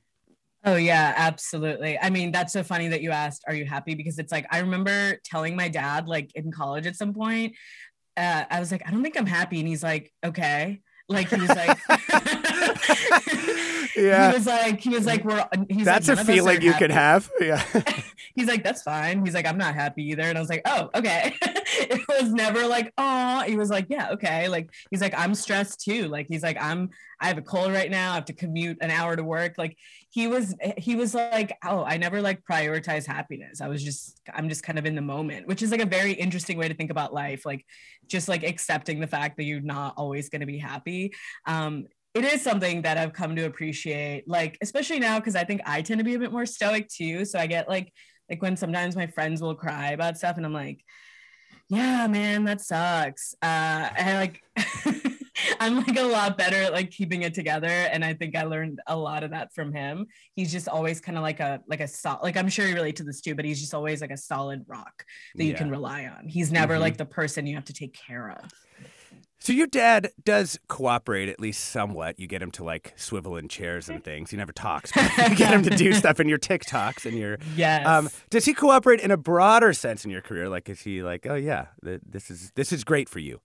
Oh 0.64 0.76
yeah, 0.76 1.14
absolutely. 1.16 1.98
I 1.98 2.10
mean, 2.10 2.32
that's 2.32 2.52
so 2.52 2.62
funny 2.62 2.88
that 2.88 3.00
you 3.00 3.10
asked, 3.10 3.44
"Are 3.46 3.54
you 3.54 3.64
happy?" 3.64 3.94
Because 3.94 4.18
it's 4.18 4.32
like 4.32 4.46
I 4.50 4.58
remember 4.58 5.18
telling 5.24 5.54
my 5.54 5.68
dad, 5.68 6.08
like 6.08 6.34
in 6.34 6.50
college 6.50 6.86
at 6.86 6.96
some 6.96 7.14
point, 7.14 7.54
uh, 8.16 8.44
I 8.50 8.58
was 8.58 8.72
like, 8.72 8.82
"I 8.86 8.90
don't 8.90 9.02
think 9.02 9.16
I'm 9.16 9.26
happy," 9.26 9.60
and 9.60 9.68
he's 9.68 9.82
like, 9.82 10.12
"Okay." 10.24 10.80
Like 11.10 11.30
he 11.30 11.40
was 11.40 11.48
like, 11.48 11.78
yeah. 13.96 14.30
He 14.30 14.36
was 14.36 14.46
like, 14.46 14.80
he 14.80 14.90
was 14.90 15.06
like, 15.06 15.24
we're. 15.24 15.42
He's 15.70 15.86
that's 15.86 16.06
like, 16.08 16.18
a 16.18 16.24
feeling 16.24 16.60
you 16.60 16.74
can 16.74 16.90
have. 16.90 17.30
Yeah. 17.40 17.62
he's 18.34 18.46
like, 18.48 18.62
that's 18.64 18.82
fine. 18.82 19.24
He's 19.24 19.32
like, 19.32 19.46
I'm 19.46 19.56
not 19.56 19.74
happy 19.74 20.02
either, 20.10 20.24
and 20.24 20.36
I 20.36 20.40
was 20.40 20.50
like, 20.50 20.62
oh, 20.66 20.90
okay. 20.94 21.34
it 21.40 22.06
was 22.08 22.32
never 22.32 22.66
like, 22.66 22.92
oh. 22.98 23.42
He 23.46 23.56
was 23.56 23.70
like, 23.70 23.86
yeah, 23.88 24.10
okay. 24.12 24.48
Like 24.48 24.70
he's 24.90 25.00
like, 25.00 25.14
I'm 25.16 25.34
stressed 25.34 25.80
too. 25.80 26.08
Like 26.08 26.26
he's 26.28 26.42
like, 26.42 26.60
I'm. 26.60 26.90
I 27.20 27.28
have 27.28 27.38
a 27.38 27.42
cold 27.42 27.72
right 27.72 27.90
now. 27.90 28.12
I 28.12 28.14
have 28.16 28.26
to 28.26 28.32
commute 28.32 28.78
an 28.80 28.90
hour 28.90 29.16
to 29.16 29.24
work. 29.24 29.54
Like 29.56 29.76
he 30.10 30.26
was 30.26 30.54
he 30.78 30.96
was 30.96 31.14
like 31.14 31.56
oh 31.64 31.84
i 31.84 31.96
never 31.96 32.22
like 32.22 32.42
prioritize 32.44 33.06
happiness. 33.06 33.60
I 33.60 33.68
was 33.68 33.82
just 33.82 34.20
i'm 34.32 34.48
just 34.48 34.62
kind 34.62 34.78
of 34.78 34.86
in 34.86 34.94
the 34.94 35.02
moment 35.02 35.46
which 35.46 35.62
is 35.62 35.70
like 35.70 35.82
a 35.82 35.86
very 35.86 36.12
interesting 36.12 36.58
way 36.58 36.68
to 36.68 36.74
think 36.74 36.90
about 36.90 37.12
life 37.12 37.44
like 37.44 37.64
just 38.06 38.28
like 38.28 38.42
accepting 38.42 39.00
the 39.00 39.06
fact 39.06 39.36
that 39.36 39.44
you're 39.44 39.60
not 39.60 39.94
always 39.96 40.28
going 40.28 40.40
to 40.40 40.46
be 40.46 40.58
happy. 40.58 41.12
Um 41.46 41.86
it 42.14 42.24
is 42.24 42.42
something 42.42 42.82
that 42.82 42.96
i've 42.96 43.12
come 43.12 43.36
to 43.36 43.44
appreciate 43.44 44.26
like 44.26 44.56
especially 44.62 44.98
now 44.98 45.18
because 45.18 45.36
i 45.36 45.44
think 45.44 45.60
i 45.66 45.82
tend 45.82 45.98
to 45.98 46.04
be 46.04 46.14
a 46.14 46.18
bit 46.18 46.32
more 46.32 46.46
stoic 46.46 46.88
too. 46.88 47.24
So 47.24 47.38
i 47.38 47.46
get 47.46 47.68
like 47.68 47.92
like 48.30 48.40
when 48.42 48.56
sometimes 48.56 48.96
my 48.96 49.06
friends 49.06 49.42
will 49.42 49.54
cry 49.54 49.90
about 49.90 50.16
stuff 50.16 50.36
and 50.36 50.46
i'm 50.46 50.54
like 50.54 50.82
yeah 51.68 52.06
man 52.06 52.44
that 52.44 52.60
sucks. 52.60 53.34
Uh 53.42 53.90
and 53.96 54.18
like 54.18 54.42
I'm 55.60 55.76
like 55.76 55.98
a 55.98 56.02
lot 56.02 56.38
better 56.38 56.56
at 56.56 56.72
like 56.72 56.90
keeping 56.90 57.22
it 57.22 57.34
together. 57.34 57.68
And 57.68 58.04
I 58.04 58.14
think 58.14 58.36
I 58.36 58.44
learned 58.44 58.80
a 58.86 58.96
lot 58.96 59.24
of 59.24 59.30
that 59.30 59.52
from 59.54 59.72
him. 59.72 60.06
He's 60.34 60.52
just 60.52 60.68
always 60.68 61.00
kind 61.00 61.18
of 61.18 61.22
like 61.22 61.40
a 61.40 61.60
like 61.66 61.80
a 61.80 61.88
solid 61.88 62.22
like 62.22 62.36
I'm 62.36 62.48
sure 62.48 62.66
you 62.66 62.74
relate 62.74 62.96
to 62.96 63.04
this 63.04 63.20
too, 63.20 63.34
but 63.34 63.44
he's 63.44 63.60
just 63.60 63.74
always 63.74 64.00
like 64.00 64.10
a 64.10 64.16
solid 64.16 64.64
rock 64.66 65.04
that 65.34 65.44
you 65.44 65.54
can 65.54 65.70
rely 65.70 66.06
on. 66.06 66.28
He's 66.28 66.52
never 66.52 66.74
mm-hmm. 66.74 66.82
like 66.82 66.96
the 66.96 67.06
person 67.06 67.46
you 67.46 67.54
have 67.54 67.66
to 67.66 67.72
take 67.72 67.94
care 67.94 68.30
of. 68.30 68.50
So 69.40 69.52
your 69.52 69.68
dad 69.68 70.10
does 70.24 70.58
cooperate 70.68 71.28
at 71.28 71.38
least 71.38 71.70
somewhat. 71.70 72.18
You 72.18 72.26
get 72.26 72.42
him 72.42 72.50
to 72.52 72.64
like 72.64 72.92
swivel 72.96 73.36
in 73.36 73.48
chairs 73.48 73.88
and 73.88 74.02
things. 74.02 74.30
He 74.30 74.36
never 74.36 74.52
talks, 74.52 74.90
but 74.92 75.30
you 75.30 75.36
get 75.36 75.54
him 75.54 75.62
to 75.62 75.70
do 75.70 75.92
stuff 75.92 76.18
in 76.18 76.28
your 76.28 76.38
TikToks 76.38 77.06
and 77.06 77.16
your 77.16 77.38
yes. 77.54 77.86
Um, 77.86 78.10
does 78.30 78.44
he 78.44 78.52
cooperate 78.52 79.00
in 79.00 79.10
a 79.10 79.16
broader 79.16 79.72
sense 79.72 80.04
in 80.04 80.10
your 80.10 80.22
career? 80.22 80.48
Like, 80.48 80.68
is 80.68 80.80
he 80.80 81.02
like, 81.02 81.26
oh 81.26 81.36
yeah, 81.36 81.66
this 81.82 82.30
is 82.30 82.50
this 82.56 82.72
is 82.72 82.82
great 82.82 83.08
for 83.08 83.20
you? 83.20 83.40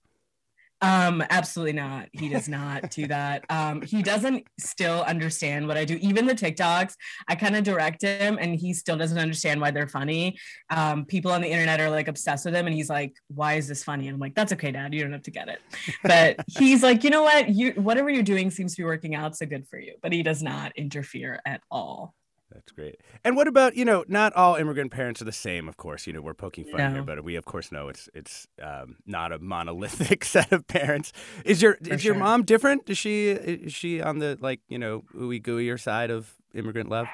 Um, 0.84 1.24
absolutely 1.30 1.72
not. 1.72 2.08
He 2.12 2.28
does 2.28 2.46
not 2.46 2.90
do 2.90 3.06
that. 3.08 3.44
Um, 3.48 3.80
he 3.80 4.02
doesn't 4.02 4.46
still 4.58 5.02
understand 5.02 5.66
what 5.66 5.78
I 5.78 5.84
do. 5.84 5.96
Even 6.02 6.26
the 6.26 6.34
TikToks, 6.34 6.94
I 7.26 7.34
kind 7.36 7.56
of 7.56 7.64
direct 7.64 8.02
him 8.02 8.38
and 8.40 8.54
he 8.54 8.74
still 8.74 8.96
doesn't 8.96 9.18
understand 9.18 9.60
why 9.60 9.70
they're 9.70 9.88
funny. 9.88 10.38
Um, 10.68 11.06
people 11.06 11.32
on 11.32 11.40
the 11.40 11.48
internet 11.48 11.80
are 11.80 11.90
like 11.90 12.08
obsessed 12.08 12.44
with 12.44 12.54
him 12.54 12.66
and 12.66 12.74
he's 12.74 12.90
like, 12.90 13.16
why 13.28 13.54
is 13.54 13.66
this 13.66 13.82
funny? 13.82 14.08
And 14.08 14.14
I'm 14.14 14.20
like, 14.20 14.34
that's 14.34 14.52
okay, 14.52 14.72
dad. 14.72 14.92
You 14.92 15.02
don't 15.02 15.12
have 15.12 15.22
to 15.22 15.30
get 15.30 15.48
it. 15.48 15.60
But 16.02 16.36
he's 16.46 16.82
like, 16.82 17.02
you 17.02 17.10
know 17.10 17.22
what? 17.22 17.48
You 17.48 17.72
whatever 17.72 18.10
you're 18.10 18.22
doing 18.22 18.50
seems 18.50 18.74
to 18.74 18.82
be 18.82 18.84
working 18.84 19.14
out. 19.14 19.36
So 19.36 19.46
good 19.46 19.66
for 19.66 19.78
you. 19.78 19.94
But 20.02 20.12
he 20.12 20.22
does 20.22 20.42
not 20.42 20.72
interfere 20.76 21.40
at 21.46 21.62
all. 21.70 22.14
That's 22.54 22.70
great. 22.70 23.00
And 23.24 23.36
what 23.36 23.48
about 23.48 23.76
you 23.76 23.84
know? 23.84 24.04
Not 24.06 24.32
all 24.34 24.54
immigrant 24.54 24.92
parents 24.92 25.20
are 25.20 25.24
the 25.24 25.32
same, 25.32 25.68
of 25.68 25.76
course. 25.76 26.06
You 26.06 26.12
know, 26.12 26.20
we're 26.20 26.34
poking 26.34 26.64
fun 26.64 26.78
no. 26.78 26.90
here, 26.90 27.02
but 27.02 27.24
we 27.24 27.34
of 27.34 27.44
course 27.44 27.72
know 27.72 27.88
it's 27.88 28.08
it's 28.14 28.46
um, 28.62 28.96
not 29.06 29.32
a 29.32 29.40
monolithic 29.40 30.24
set 30.34 30.52
of 30.52 30.66
parents. 30.68 31.12
Is 31.44 31.60
your 31.60 31.76
For 31.76 31.94
is 31.94 32.02
sure. 32.02 32.14
your 32.14 32.22
mom 32.22 32.44
different? 32.44 32.88
Is 32.88 32.96
she 32.96 33.30
is 33.30 33.74
she 33.74 34.00
on 34.00 34.20
the 34.20 34.38
like 34.40 34.60
you 34.68 34.78
know 34.78 35.02
ooey 35.16 35.42
gooey 35.42 35.76
side 35.78 36.10
of 36.10 36.34
immigrant 36.54 36.88
love? 36.88 37.08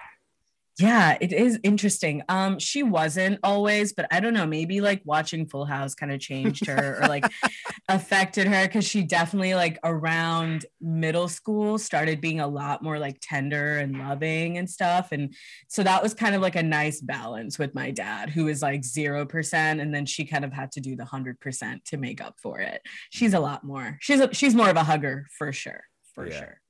Yeah, 0.79 1.19
it 1.21 1.33
is 1.33 1.59
interesting. 1.62 2.23
Um, 2.29 2.59
she 2.59 2.83
wasn't 2.83 3.39
always, 3.43 3.93
but 3.93 4.07
I 4.11 4.21
don't 4.21 4.33
know, 4.33 4.47
maybe 4.47 4.81
like 4.81 5.03
watching 5.05 5.47
Full 5.47 5.67
House 5.67 5.95
kind 5.95 6.12
of 6.12 6.21
changed 6.21 6.67
her 6.67 6.99
or 7.03 7.09
like 7.09 7.31
affected 7.89 8.47
her 8.47 8.67
because 8.67 8.87
she 8.87 9.03
definitely 9.03 9.55
like 9.55 9.79
around 9.85 10.65
middle 10.81 11.29
school 11.29 11.77
started 11.77 12.21
being 12.21 12.41
a 12.41 12.47
lot 12.47 12.83
more 12.83 12.99
like 12.99 13.19
tender 13.21 13.79
and 13.79 13.99
loving 13.99 14.57
and 14.57 14.71
stuff. 14.71 15.12
And 15.12 15.35
so 15.69 15.83
that 15.83 16.03
was 16.03 16.15
kind 16.15 16.35
of 16.35 16.41
like 16.41 16.57
a 16.57 16.62
nice 16.62 17.00
balance 17.00 17.59
with 17.59 17.75
my 17.75 17.91
dad, 17.91 18.31
who 18.31 18.49
is 18.49 18.62
like 18.62 18.85
zero 18.85 19.27
percent, 19.27 19.81
and 19.81 19.95
then 19.95 20.07
she 20.07 20.25
kind 20.25 20.45
of 20.45 20.53
had 20.53 20.73
to 20.73 20.81
do 20.81 20.97
the 20.97 21.05
hundred 21.05 21.41
percent 21.41 21.85
to 21.87 21.99
make 21.99 22.23
up 22.23 22.37
for 22.41 22.61
it. 22.61 22.81
She's 23.11 23.35
a 23.35 23.41
lot 23.41 23.65
more. 23.65 23.99
She's 24.00 24.21
a, 24.21 24.33
she's 24.33 24.55
more 24.55 24.71
of 24.71 24.77
a 24.77 24.85
hugger 24.85 25.27
for 25.37 25.53
sure, 25.53 25.85
for 26.15 26.27
yeah. 26.27 26.39
sure. 26.39 26.61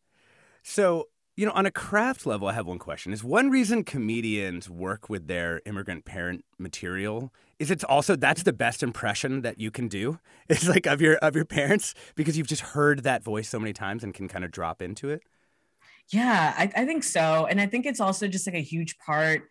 So 0.62 1.08
you 1.40 1.46
know, 1.46 1.52
on 1.52 1.64
a 1.64 1.70
craft 1.70 2.26
level, 2.26 2.48
I 2.48 2.52
have 2.52 2.66
one 2.66 2.78
question. 2.78 3.14
Is 3.14 3.24
one 3.24 3.48
reason 3.48 3.82
comedians 3.82 4.68
work 4.68 5.08
with 5.08 5.26
their 5.26 5.62
immigrant 5.64 6.04
parent 6.04 6.44
material 6.58 7.32
is 7.58 7.70
it's 7.70 7.82
also 7.82 8.14
that's 8.14 8.42
the 8.42 8.52
best 8.52 8.82
impression 8.82 9.40
that 9.40 9.58
you 9.58 9.70
can 9.70 9.88
do. 9.88 10.18
It's 10.50 10.68
like 10.68 10.84
of 10.84 11.00
your 11.00 11.16
of 11.16 11.34
your 11.34 11.46
parents 11.46 11.94
because 12.14 12.36
you've 12.36 12.46
just 12.46 12.60
heard 12.60 13.04
that 13.04 13.24
voice 13.24 13.48
so 13.48 13.58
many 13.58 13.72
times 13.72 14.04
and 14.04 14.12
can 14.12 14.28
kind 14.28 14.44
of 14.44 14.50
drop 14.50 14.82
into 14.82 15.08
it. 15.08 15.22
Yeah, 16.10 16.52
I, 16.58 16.70
I 16.76 16.84
think 16.84 17.04
so. 17.04 17.46
And 17.46 17.58
I 17.58 17.64
think 17.64 17.86
it's 17.86 18.00
also 18.00 18.28
just 18.28 18.46
like 18.46 18.56
a 18.56 18.60
huge 18.60 18.98
part 18.98 19.48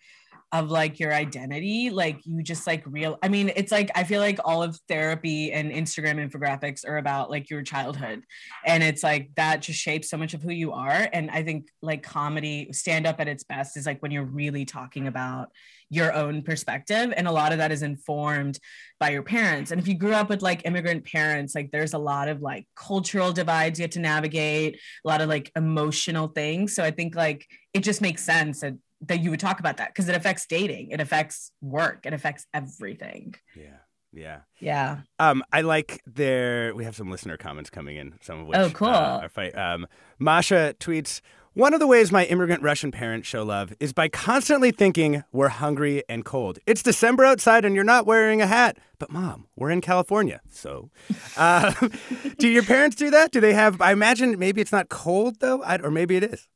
of 0.51 0.71
like 0.71 0.99
your 0.99 1.13
identity 1.13 1.91
like 1.91 2.19
you 2.25 2.41
just 2.41 2.65
like 2.65 2.83
real 2.87 3.19
i 3.21 3.27
mean 3.27 3.51
it's 3.55 3.71
like 3.71 3.91
i 3.93 4.03
feel 4.03 4.19
like 4.19 4.39
all 4.43 4.63
of 4.63 4.79
therapy 4.87 5.51
and 5.51 5.71
instagram 5.71 6.17
infographics 6.17 6.87
are 6.87 6.97
about 6.97 7.29
like 7.29 7.49
your 7.49 7.61
childhood. 7.61 8.23
And 8.65 8.83
it's 8.83 9.03
like 9.03 9.29
that 9.35 9.61
just 9.61 9.79
shapes 9.79 10.09
so 10.09 10.17
much 10.17 10.33
of 10.33 10.41
who 10.41 10.51
you 10.51 10.71
are. 10.71 11.07
And 11.13 11.29
i 11.31 11.43
think 11.43 11.69
like 11.81 12.03
comedy 12.03 12.69
stand 12.71 13.05
up 13.05 13.19
at 13.19 13.27
its 13.27 13.43
best 13.43 13.77
is 13.77 13.85
like 13.85 14.01
when 14.01 14.11
you're 14.11 14.23
really 14.23 14.65
talking 14.65 15.07
about 15.07 15.49
your 15.91 16.13
own 16.13 16.43
perspective. 16.43 17.11
And 17.17 17.27
a 17.27 17.31
lot 17.31 17.51
of 17.51 17.57
that 17.57 17.71
is 17.71 17.81
informed 17.81 18.59
by 18.99 19.09
your 19.09 19.23
parents. 19.23 19.71
And 19.71 19.81
if 19.81 19.87
you 19.87 19.95
grew 19.95 20.13
up 20.13 20.29
with 20.29 20.43
like 20.43 20.61
immigrant 20.65 21.03
parents 21.05 21.55
like 21.55 21.71
there's 21.71 21.93
a 21.93 21.97
lot 21.97 22.27
of 22.27 22.41
like 22.41 22.67
cultural 22.75 23.31
divides 23.31 23.79
you 23.79 23.83
have 23.83 23.91
to 23.91 23.99
navigate 23.99 24.75
a 25.03 25.07
lot 25.07 25.21
of 25.21 25.29
like 25.29 25.51
emotional 25.55 26.27
things. 26.27 26.75
So 26.75 26.83
i 26.83 26.91
think 26.91 27.15
like 27.15 27.45
it 27.73 27.81
just 27.83 28.01
makes 28.01 28.23
sense 28.23 28.61
that 28.61 28.73
that 29.01 29.21
you 29.21 29.29
would 29.29 29.39
talk 29.39 29.59
about 29.59 29.77
that 29.77 29.89
because 29.89 30.09
it 30.09 30.15
affects 30.15 30.45
dating, 30.45 30.91
it 30.91 30.99
affects 30.99 31.51
work, 31.61 32.05
it 32.05 32.13
affects 32.13 32.45
everything. 32.53 33.35
Yeah. 33.55 33.77
Yeah. 34.11 34.39
Yeah. 34.59 35.01
Um, 35.19 35.43
I 35.53 35.61
like 35.61 36.01
there. 36.07 36.73
We 36.73 36.83
have 36.83 36.95
some 36.95 37.11
listener 37.11 37.37
comments 37.37 37.69
coming 37.69 37.95
in. 37.97 38.15
Some 38.21 38.39
of 38.39 38.47
which. 38.47 38.57
Oh, 38.57 38.69
cool. 38.71 38.87
Uh, 38.87 39.19
are 39.21 39.29
fight. 39.29 39.55
Um, 39.55 39.87
Masha 40.17 40.75
tweets. 40.79 41.21
One 41.53 41.73
of 41.73 41.79
the 41.79 41.87
ways 41.87 42.11
my 42.11 42.25
immigrant 42.25 42.61
Russian 42.61 42.91
parents 42.91 43.27
show 43.27 43.43
love 43.43 43.73
is 43.79 43.91
by 43.91 44.07
constantly 44.07 44.71
thinking 44.71 45.23
we're 45.31 45.49
hungry 45.49 46.03
and 46.07 46.23
cold. 46.23 46.59
It's 46.65 46.83
December 46.83 47.25
outside 47.25 47.65
and 47.65 47.75
you're 47.75 47.83
not 47.83 48.05
wearing 48.05 48.41
a 48.41 48.47
hat. 48.47 48.77
But 48.97 49.11
mom, 49.11 49.47
we're 49.55 49.71
in 49.71 49.81
California. 49.81 50.41
So, 50.49 50.89
uh, 51.37 51.73
do 52.37 52.47
your 52.47 52.63
parents 52.63 52.95
do 52.95 53.09
that? 53.09 53.31
Do 53.31 53.41
they 53.41 53.53
have, 53.53 53.81
I 53.81 53.91
imagine 53.91 54.37
maybe 54.39 54.61
it's 54.61 54.71
not 54.71 54.89
cold 54.89 55.39
though, 55.39 55.61
I, 55.63 55.77
or 55.79 55.91
maybe 55.91 56.15
it 56.15 56.23
is. 56.23 56.47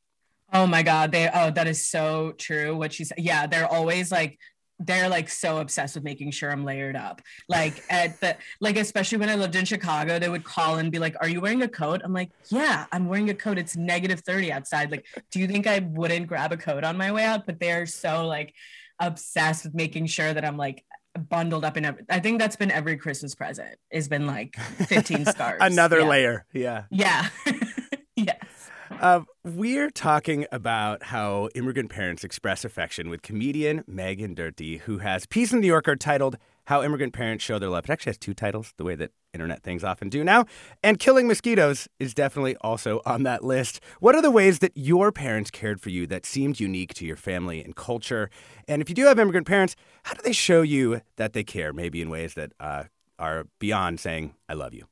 Oh 0.54 0.66
my 0.66 0.82
God. 0.82 1.12
They, 1.12 1.28
oh, 1.32 1.50
that 1.50 1.66
is 1.66 1.84
so 1.84 2.32
true. 2.38 2.76
What 2.76 2.92
she 2.92 3.04
said. 3.04 3.18
Yeah. 3.18 3.46
They're 3.46 3.66
always 3.66 4.12
like, 4.12 4.38
they're 4.78 5.08
like 5.08 5.28
so 5.28 5.58
obsessed 5.58 5.94
with 5.94 6.04
making 6.04 6.30
sure 6.30 6.50
I'm 6.50 6.64
layered 6.64 6.96
up. 6.96 7.20
Like 7.48 7.82
at 7.90 8.20
the 8.20 8.36
like, 8.60 8.76
especially 8.76 9.18
when 9.18 9.28
I 9.28 9.34
lived 9.34 9.56
in 9.56 9.64
Chicago, 9.64 10.18
they 10.18 10.28
would 10.28 10.44
call 10.44 10.76
and 10.76 10.90
be 10.90 10.98
like, 10.98 11.16
Are 11.20 11.28
you 11.28 11.40
wearing 11.40 11.62
a 11.62 11.68
coat? 11.68 12.02
I'm 12.04 12.12
like, 12.12 12.30
Yeah, 12.48 12.86
I'm 12.92 13.08
wearing 13.08 13.30
a 13.30 13.34
coat. 13.34 13.58
It's 13.58 13.76
negative 13.76 14.20
30 14.20 14.52
outside. 14.52 14.90
Like, 14.90 15.06
do 15.30 15.40
you 15.40 15.46
think 15.46 15.66
I 15.66 15.80
wouldn't 15.80 16.28
grab 16.28 16.52
a 16.52 16.56
coat 16.56 16.84
on 16.84 16.96
my 16.96 17.12
way 17.12 17.24
out? 17.24 17.46
But 17.46 17.60
they're 17.60 17.86
so 17.86 18.26
like 18.26 18.54
obsessed 19.00 19.64
with 19.64 19.74
making 19.74 20.06
sure 20.06 20.32
that 20.32 20.44
I'm 20.44 20.56
like 20.56 20.84
bundled 21.18 21.64
up 21.64 21.76
in 21.76 21.84
every, 21.84 22.04
I 22.10 22.20
think 22.20 22.40
that's 22.40 22.56
been 22.56 22.70
every 22.70 22.96
Christmas 22.96 23.34
present 23.34 23.76
has 23.92 24.08
been 24.08 24.26
like 24.26 24.56
15 24.56 25.24
scarves. 25.26 25.58
Another 25.60 26.00
yeah. 26.00 26.08
layer. 26.08 26.46
Yeah. 26.52 26.84
Yeah. 26.90 27.28
yes. 28.16 28.43
Uh, 29.04 29.20
we're 29.44 29.90
talking 29.90 30.46
about 30.50 31.02
how 31.02 31.50
immigrant 31.54 31.90
parents 31.90 32.24
express 32.24 32.64
affection 32.64 33.10
with 33.10 33.20
comedian 33.20 33.84
Meghana 33.86 34.34
Indurti, 34.34 34.80
who 34.80 34.96
has 34.96 35.26
a 35.26 35.28
piece 35.28 35.52
in 35.52 35.58
the 35.58 35.60
New 35.60 35.66
Yorker 35.66 35.94
titled 35.94 36.38
How 36.68 36.82
Immigrant 36.82 37.12
Parents 37.12 37.44
Show 37.44 37.58
Their 37.58 37.68
Love. 37.68 37.84
It 37.84 37.90
actually 37.90 38.12
has 38.12 38.16
two 38.16 38.32
titles, 38.32 38.72
the 38.78 38.84
way 38.84 38.94
that 38.94 39.10
internet 39.34 39.62
things 39.62 39.84
often 39.84 40.08
do 40.08 40.24
now. 40.24 40.46
And 40.82 40.98
Killing 40.98 41.28
Mosquitoes 41.28 41.86
is 42.00 42.14
definitely 42.14 42.56
also 42.62 43.02
on 43.04 43.24
that 43.24 43.44
list. 43.44 43.78
What 44.00 44.14
are 44.14 44.22
the 44.22 44.30
ways 44.30 44.60
that 44.60 44.72
your 44.74 45.12
parents 45.12 45.50
cared 45.50 45.82
for 45.82 45.90
you 45.90 46.06
that 46.06 46.24
seemed 46.24 46.58
unique 46.58 46.94
to 46.94 47.04
your 47.04 47.16
family 47.16 47.62
and 47.62 47.76
culture? 47.76 48.30
And 48.66 48.80
if 48.80 48.88
you 48.88 48.94
do 48.94 49.04
have 49.04 49.18
immigrant 49.18 49.46
parents, 49.46 49.76
how 50.04 50.14
do 50.14 50.22
they 50.24 50.32
show 50.32 50.62
you 50.62 51.02
that 51.16 51.34
they 51.34 51.44
care, 51.44 51.74
maybe 51.74 52.00
in 52.00 52.08
ways 52.08 52.32
that 52.36 52.52
uh, 52.58 52.84
are 53.18 53.48
beyond 53.58 54.00
saying, 54.00 54.32
I 54.48 54.54
love 54.54 54.72
you? 54.72 54.86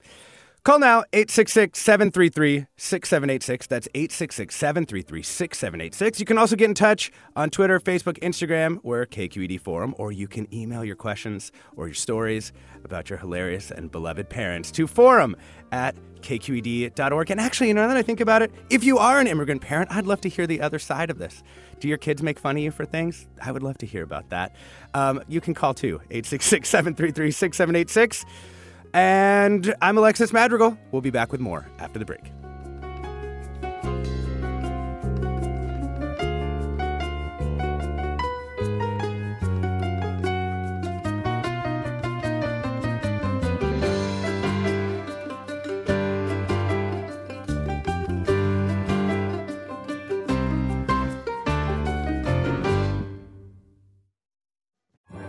Call 0.64 0.78
now 0.78 1.02
866 1.12 1.76
733 1.76 2.66
6786. 2.76 3.66
That's 3.66 3.88
866 3.96 4.54
733 4.54 5.20
6786. 5.20 6.20
You 6.20 6.26
can 6.26 6.38
also 6.38 6.54
get 6.54 6.66
in 6.66 6.74
touch 6.74 7.10
on 7.34 7.50
Twitter, 7.50 7.80
Facebook, 7.80 8.16
Instagram, 8.20 8.78
or 8.84 9.04
KQED 9.04 9.60
Forum, 9.60 9.92
or 9.98 10.12
you 10.12 10.28
can 10.28 10.46
email 10.54 10.84
your 10.84 10.94
questions 10.94 11.50
or 11.76 11.88
your 11.88 11.96
stories 11.96 12.52
about 12.84 13.10
your 13.10 13.18
hilarious 13.18 13.72
and 13.72 13.90
beloved 13.90 14.28
parents 14.28 14.70
to 14.70 14.86
forum 14.86 15.34
at 15.72 15.96
kqed.org. 16.20 17.30
And 17.32 17.40
actually, 17.40 17.66
you 17.66 17.74
know, 17.74 17.88
that 17.88 17.96
I 17.96 18.02
think 18.02 18.20
about 18.20 18.42
it, 18.42 18.52
if 18.70 18.84
you 18.84 18.98
are 18.98 19.18
an 19.18 19.26
immigrant 19.26 19.62
parent, 19.62 19.90
I'd 19.90 20.06
love 20.06 20.20
to 20.20 20.28
hear 20.28 20.46
the 20.46 20.60
other 20.60 20.78
side 20.78 21.10
of 21.10 21.18
this. 21.18 21.42
Do 21.80 21.88
your 21.88 21.98
kids 21.98 22.22
make 22.22 22.38
fun 22.38 22.56
of 22.56 22.62
you 22.62 22.70
for 22.70 22.84
things? 22.84 23.26
I 23.44 23.50
would 23.50 23.64
love 23.64 23.78
to 23.78 23.86
hear 23.86 24.04
about 24.04 24.30
that. 24.30 24.54
Um, 24.94 25.24
you 25.26 25.40
can 25.40 25.54
call 25.54 25.74
too, 25.74 25.96
866 26.12 26.68
733 26.68 27.32
6786. 27.32 28.24
And 28.94 29.74
I'm 29.80 29.96
Alexis 29.96 30.32
Madrigal. 30.32 30.76
We'll 30.90 31.02
be 31.02 31.10
back 31.10 31.32
with 31.32 31.40
more 31.40 31.66
after 31.78 31.98
the 31.98 32.04
break. 32.04 32.32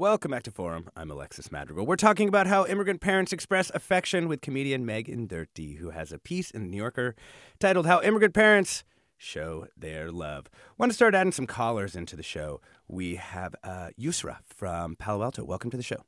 Welcome 0.00 0.30
back 0.30 0.44
to 0.44 0.50
Forum. 0.50 0.88
I'm 0.96 1.10
Alexis 1.10 1.52
Madrigal. 1.52 1.84
We're 1.84 1.96
talking 1.96 2.26
about 2.26 2.46
how 2.46 2.64
immigrant 2.64 3.02
parents 3.02 3.34
express 3.34 3.70
affection 3.74 4.28
with 4.28 4.40
comedian 4.40 4.86
Meghana 4.86 5.28
Indurti, 5.28 5.76
who 5.76 5.90
has 5.90 6.10
a 6.10 6.18
piece 6.18 6.50
in 6.50 6.62
the 6.62 6.68
New 6.68 6.78
Yorker 6.78 7.14
titled 7.58 7.84
How 7.84 8.00
Immigrant 8.00 8.32
Parents 8.32 8.82
Show 9.18 9.66
Their 9.76 10.10
Love. 10.10 10.46
Want 10.78 10.90
to 10.90 10.96
start 10.96 11.14
adding 11.14 11.32
some 11.32 11.46
callers 11.46 11.94
into 11.94 12.16
the 12.16 12.22
show. 12.22 12.62
We 12.88 13.16
have 13.16 13.54
uh, 13.62 13.90
Yusra 14.00 14.38
from 14.46 14.96
Palo 14.96 15.22
Alto. 15.22 15.44
Welcome 15.44 15.70
to 15.70 15.76
the 15.76 15.82
show. 15.82 16.02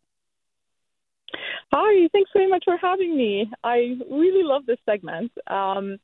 Hi, 1.71 2.09
thanks 2.13 2.31
very 2.33 2.49
much 2.49 2.65
for 2.65 2.79
having 2.79 3.15
me. 3.15 3.51
I 3.63 3.99
really 4.11 4.43
love 4.43 4.65
this 4.65 4.79
segment. 4.87 5.33
Um, 5.49 5.99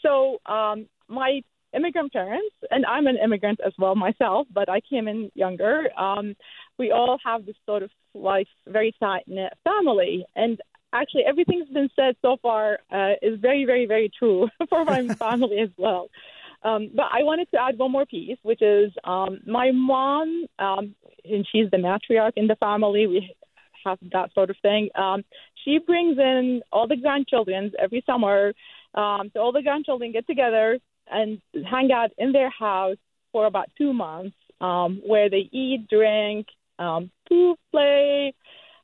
so, 0.00 0.38
um, 0.46 0.86
my 1.06 1.42
immigrant 1.74 2.12
parents, 2.12 2.54
and 2.70 2.84
I'm 2.86 3.06
an 3.06 3.18
immigrant 3.22 3.60
as 3.64 3.72
well 3.78 3.94
myself, 3.94 4.46
but 4.52 4.68
I 4.68 4.80
came 4.80 5.08
in 5.08 5.30
younger. 5.34 5.88
Um, 5.98 6.34
we 6.78 6.90
all 6.90 7.18
have 7.24 7.46
this 7.46 7.56
sort 7.66 7.82
of 7.82 7.90
like 8.14 8.48
very 8.66 8.94
tight 9.00 9.24
knit 9.26 9.52
family, 9.64 10.24
and 10.34 10.60
actually 10.92 11.24
everything's 11.26 11.68
been 11.68 11.90
said 11.96 12.16
so 12.22 12.36
far 12.40 12.78
uh, 12.90 13.12
is 13.22 13.38
very, 13.40 13.64
very, 13.64 13.86
very 13.86 14.10
true 14.18 14.48
for 14.68 14.84
my 14.84 15.06
family 15.18 15.60
as 15.60 15.70
well. 15.76 16.08
Um, 16.62 16.90
but 16.94 17.06
I 17.12 17.22
wanted 17.22 17.50
to 17.52 17.60
add 17.60 17.78
one 17.78 17.92
more 17.92 18.06
piece, 18.06 18.38
which 18.42 18.62
is 18.62 18.92
um, 19.04 19.40
my 19.46 19.70
mom, 19.72 20.46
um, 20.58 20.94
and 21.24 21.46
she's 21.50 21.70
the 21.70 21.76
matriarch 21.76 22.32
in 22.36 22.46
the 22.46 22.56
family. 22.56 23.06
We 23.06 23.34
have 23.84 23.98
that 24.12 24.32
sort 24.34 24.50
of 24.50 24.56
thing. 24.62 24.88
Um, 24.94 25.24
she 25.64 25.78
brings 25.78 26.18
in 26.18 26.62
all 26.72 26.88
the 26.88 26.96
grandchildren 26.96 27.72
every 27.78 28.02
summer. 28.06 28.52
Um, 28.94 29.30
so 29.32 29.40
all 29.40 29.52
the 29.52 29.62
grandchildren 29.62 30.12
get 30.12 30.26
together 30.26 30.78
and 31.10 31.40
hang 31.68 31.90
out 31.92 32.10
in 32.18 32.32
their 32.32 32.50
house 32.50 32.96
for 33.32 33.46
about 33.46 33.66
two 33.76 33.92
months, 33.92 34.36
um, 34.60 35.00
where 35.06 35.28
they 35.28 35.48
eat, 35.52 35.86
drink, 35.88 36.46
um, 36.78 37.10
poop, 37.28 37.58
play, 37.70 38.34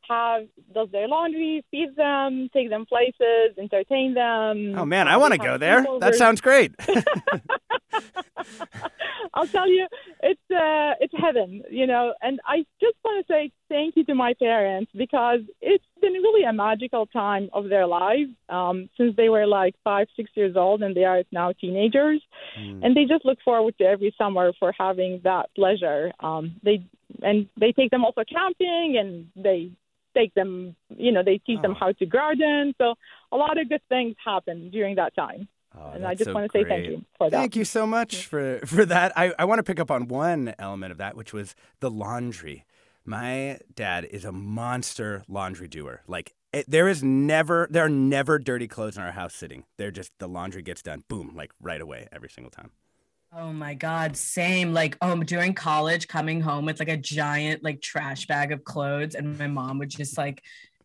have 0.09 0.43
does 0.75 0.89
their 0.91 1.09
laundry, 1.09 1.65
feeds 1.71 1.95
them, 1.97 2.49
take 2.53 2.71
them 2.71 2.87
places, 2.87 3.57
entertain 3.59 4.15
them. 4.15 4.79
Oh 4.79 4.85
man, 4.85 5.09
I 5.09 5.17
want 5.17 5.33
to 5.33 5.39
go 5.39 5.59
there. 5.59 5.87
That 6.01 6.15
sounds 6.17 6.41
great. 6.41 6.75
I'll 9.35 9.49
tell 9.49 9.69
you, 9.69 9.87
it's 10.23 10.41
uh, 10.51 10.95
it's 11.01 11.15
heaven, 11.17 11.63
you 11.71 11.87
know. 11.87 12.15
And 12.21 12.41
I 12.47 12.65
just 12.81 12.97
want 13.05 13.27
to 13.27 13.33
say 13.33 13.51
thank 13.73 13.97
you 13.97 14.05
to 14.05 14.15
my 14.15 14.35
parents 14.35 14.93
because 14.95 15.41
it's 15.63 15.85
been 16.01 16.13
really 16.13 16.45
a 16.45 16.53
magical 16.53 17.07
time 17.07 17.49
of 17.53 17.69
their 17.71 17.87
lives 17.87 18.31
um, 18.51 18.91
since 18.99 19.17
they 19.17 19.31
were 19.31 19.47
like 19.47 19.75
five, 19.83 20.07
six 20.15 20.31
years 20.35 20.57
old, 20.57 20.83
and 20.83 20.95
they 20.95 21.05
are 21.05 21.23
now 21.33 21.53
teenagers, 21.53 22.21
mm. 22.59 22.85
and 22.85 22.95
they 22.95 23.05
just 23.05 23.25
look 23.25 23.39
forward 23.43 23.77
to 23.79 23.85
every 23.85 24.15
summer 24.19 24.53
for 24.61 24.73
having 24.79 25.21
that 25.25 25.47
pleasure. 25.57 26.13
Um, 26.21 26.57
they 26.63 26.85
and 27.23 27.49
they 27.59 27.73
take 27.73 27.91
them 27.91 28.05
also 28.05 28.23
camping, 28.25 28.97
and 29.01 29.29
they 29.43 29.73
take 30.15 30.35
them, 30.35 30.77
you 30.91 31.11
know, 31.11 31.23
they 31.25 31.39
teach 31.39 31.59
oh. 31.61 31.63
them 31.63 31.75
how 31.75 31.93
to 31.93 32.07
garden. 32.07 32.75
So 32.77 32.95
a 33.33 33.37
lot 33.37 33.59
of 33.59 33.69
good 33.69 33.83
things 33.89 34.15
happen 34.23 34.71
during 34.71 34.97
that 34.97 35.15
time. 35.17 35.49
Oh, 35.75 35.93
and 35.95 36.07
I 36.07 36.15
just 36.15 36.29
so 36.29 36.35
want 36.35 36.53
to 36.53 36.59
say 36.59 36.65
thank 36.69 36.87
you 36.87 37.03
for 37.17 37.31
that. 37.31 37.37
Thank 37.37 37.57
you 37.57 37.65
so 37.65 37.87
much 37.87 38.27
for, 38.27 38.61
for 38.67 38.85
that. 38.85 39.17
I, 39.17 39.33
I 39.39 39.47
want 39.47 39.59
to 39.61 39.63
pick 39.63 39.81
up 39.81 39.91
on 39.91 40.07
one 40.07 40.55
element 40.59 40.93
of 40.93 40.99
that, 40.99 41.17
which 41.17 41.33
was 41.33 41.55
the 41.81 41.91
laundry. 41.91 42.67
My 43.05 43.59
dad 43.75 44.05
is 44.05 44.25
a 44.25 44.33
monster 44.33 45.25
laundry 45.29 45.69
doer. 45.69 46.03
Like 46.07 46.35
it, 46.53 46.71
there 46.71 46.89
is 46.89 47.03
never 47.03 47.67
there 47.71 47.85
are 47.85 47.89
never 47.89 48.39
dirty 48.39 48.69
clothes 48.69 48.97
in 48.97 49.03
our 49.03 49.13
house 49.13 49.35
sitting. 49.35 49.65
They're 49.79 49.91
just 49.91 50.13
the 50.19 50.29
laundry 50.29 50.63
gets 50.63 50.83
done, 50.83 51.05
boom, 51.09 51.33
like 51.35 51.51
right 51.61 51.81
away 51.81 52.09
every 52.13 52.29
single 52.29 52.51
time. 52.51 52.71
Oh 53.35 53.53
my 53.53 53.75
god, 53.75 54.17
same. 54.17 54.75
Like 54.75 54.99
oh, 55.01 55.23
during 55.23 55.55
college, 55.55 56.07
coming 56.07 56.41
home 56.41 56.67
with 56.67 56.79
like 56.79 56.91
a 56.91 56.97
giant 56.97 57.65
like 57.65 57.81
trash 57.81 58.27
bag 58.27 58.53
of 58.53 58.65
clothes, 58.65 59.15
and 59.15 59.39
my 59.39 59.47
mom 59.47 59.79
would 59.79 59.89
just 59.89 60.19
like 60.19 60.43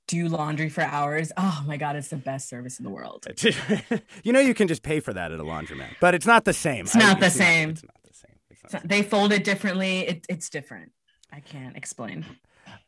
do 0.07 0.29
laundry 0.29 0.69
for 0.69 0.81
hours. 0.81 1.31
Oh 1.35 1.63
my 1.67 1.75
God, 1.75 1.97
it's 1.97 2.07
the 2.07 2.15
best 2.15 2.47
service 2.47 2.79
in 2.79 2.85
the 2.85 2.89
world. 2.89 3.27
you 4.23 4.31
know, 4.31 4.39
you 4.39 4.53
can 4.53 4.69
just 4.69 4.81
pay 4.81 5.01
for 5.01 5.13
that 5.13 5.33
at 5.33 5.39
a 5.39 5.43
laundromat, 5.43 5.95
but 5.99 6.15
it's 6.15 6.25
not 6.25 6.45
the 6.45 6.53
same. 6.53 6.85
It's 6.85 6.95
not, 6.95 7.19
the, 7.19 7.29
same. 7.29 7.71
it's 7.71 7.83
not 7.83 7.95
the 8.03 8.13
same. 8.13 8.35
It's 8.49 8.73
not 8.73 8.87
they 8.87 9.03
fold 9.03 9.33
it 9.33 9.43
differently. 9.43 10.07
It, 10.07 10.25
it's 10.29 10.49
different. 10.49 10.93
I 11.31 11.39
can't 11.39 11.75
explain. 11.75 12.25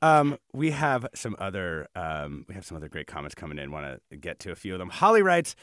Um, 0.01 0.37
we 0.53 0.71
have 0.71 1.07
some 1.13 1.35
other 1.39 1.87
um, 1.95 2.45
we 2.47 2.55
have 2.55 2.65
some 2.65 2.77
other 2.77 2.89
great 2.89 3.07
comments 3.07 3.35
coming 3.35 3.57
in. 3.59 3.71
Want 3.71 4.01
to 4.09 4.17
get 4.17 4.39
to 4.39 4.51
a 4.51 4.55
few 4.55 4.73
of 4.73 4.79
them. 4.79 4.89
Holly 4.89 5.21
writes, 5.21 5.55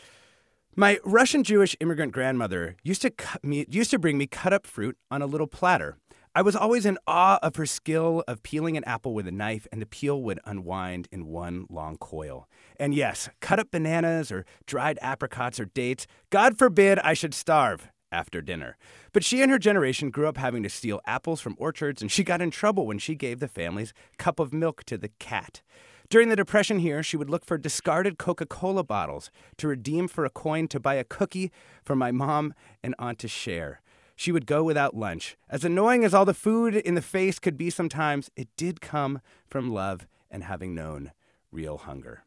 "My 0.74 0.98
Russian 1.04 1.42
Jewish 1.42 1.76
immigrant 1.80 2.12
grandmother 2.12 2.76
used 2.82 3.02
to 3.02 3.12
me, 3.42 3.66
used 3.68 3.90
to 3.90 3.98
bring 3.98 4.18
me 4.18 4.26
cut 4.26 4.52
up 4.52 4.66
fruit 4.66 4.96
on 5.10 5.22
a 5.22 5.26
little 5.26 5.46
platter. 5.46 5.96
I 6.34 6.42
was 6.42 6.54
always 6.54 6.84
in 6.84 6.98
awe 7.06 7.38
of 7.42 7.56
her 7.56 7.64
skill 7.64 8.22
of 8.28 8.42
peeling 8.42 8.76
an 8.76 8.84
apple 8.84 9.14
with 9.14 9.26
a 9.26 9.32
knife, 9.32 9.66
and 9.72 9.80
the 9.80 9.86
peel 9.86 10.22
would 10.22 10.38
unwind 10.44 11.08
in 11.10 11.26
one 11.26 11.64
long 11.70 11.96
coil. 11.96 12.46
And 12.78 12.94
yes, 12.94 13.30
cut 13.40 13.58
up 13.58 13.70
bananas 13.70 14.30
or 14.30 14.44
dried 14.66 14.98
apricots 15.00 15.58
or 15.58 15.64
dates. 15.64 16.06
God 16.28 16.58
forbid 16.58 16.98
I 16.98 17.14
should 17.14 17.32
starve 17.32 17.88
after 18.12 18.40
dinner. 18.40 18.76
But 19.12 19.24
she 19.24 19.42
and 19.42 19.50
her 19.50 19.58
generation 19.58 20.10
grew 20.10 20.28
up 20.28 20.36
having 20.36 20.62
to 20.62 20.68
steal 20.68 21.00
apples 21.06 21.40
from 21.40 21.56
orchards, 21.58 22.02
and 22.02 22.10
she 22.10 22.24
got 22.24 22.42
in 22.42 22.50
trouble 22.50 22.86
when 22.86 22.98
she 22.98 23.14
gave 23.14 23.40
the 23.40 23.48
family's 23.48 23.92
cup 24.18 24.38
of 24.40 24.52
milk 24.52 24.84
to 24.84 24.98
the 24.98 25.10
cat. 25.18 25.62
During 26.08 26.28
the 26.28 26.36
Depression 26.36 26.78
here, 26.78 27.02
she 27.02 27.16
would 27.16 27.30
look 27.30 27.44
for 27.44 27.58
discarded 27.58 28.16
Coca 28.16 28.46
Cola 28.46 28.84
bottles 28.84 29.30
to 29.58 29.68
redeem 29.68 30.06
for 30.06 30.24
a 30.24 30.30
coin 30.30 30.68
to 30.68 30.78
buy 30.78 30.94
a 30.94 31.04
cookie 31.04 31.50
for 31.84 31.96
my 31.96 32.12
mom 32.12 32.54
and 32.82 32.94
aunt 32.98 33.18
to 33.20 33.28
share 33.28 33.80
she 34.16 34.32
would 34.32 34.46
go 34.46 34.64
without 34.64 34.96
lunch. 34.96 35.36
As 35.48 35.64
annoying 35.64 36.02
as 36.02 36.14
all 36.14 36.24
the 36.24 36.34
food 36.34 36.74
in 36.74 36.94
the 36.94 37.02
face 37.02 37.38
could 37.38 37.58
be 37.58 37.70
sometimes, 37.70 38.30
it 38.34 38.48
did 38.56 38.80
come 38.80 39.20
from 39.46 39.70
love 39.70 40.06
and 40.30 40.42
having 40.42 40.74
known 40.74 41.12
real 41.52 41.76
hunger. 41.76 42.24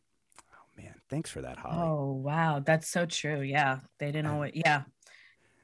Oh 0.53 0.67
man, 0.77 1.01
thanks 1.09 1.31
for 1.31 1.41
that, 1.41 1.57
Holly. 1.57 1.77
Oh 1.81 2.11
wow, 2.13 2.61
that's 2.63 2.87
so 2.87 3.05
true. 3.05 3.41
Yeah, 3.41 3.79
they 3.97 4.11
didn't 4.11 4.41
it. 4.43 4.55
Yeah, 4.55 4.83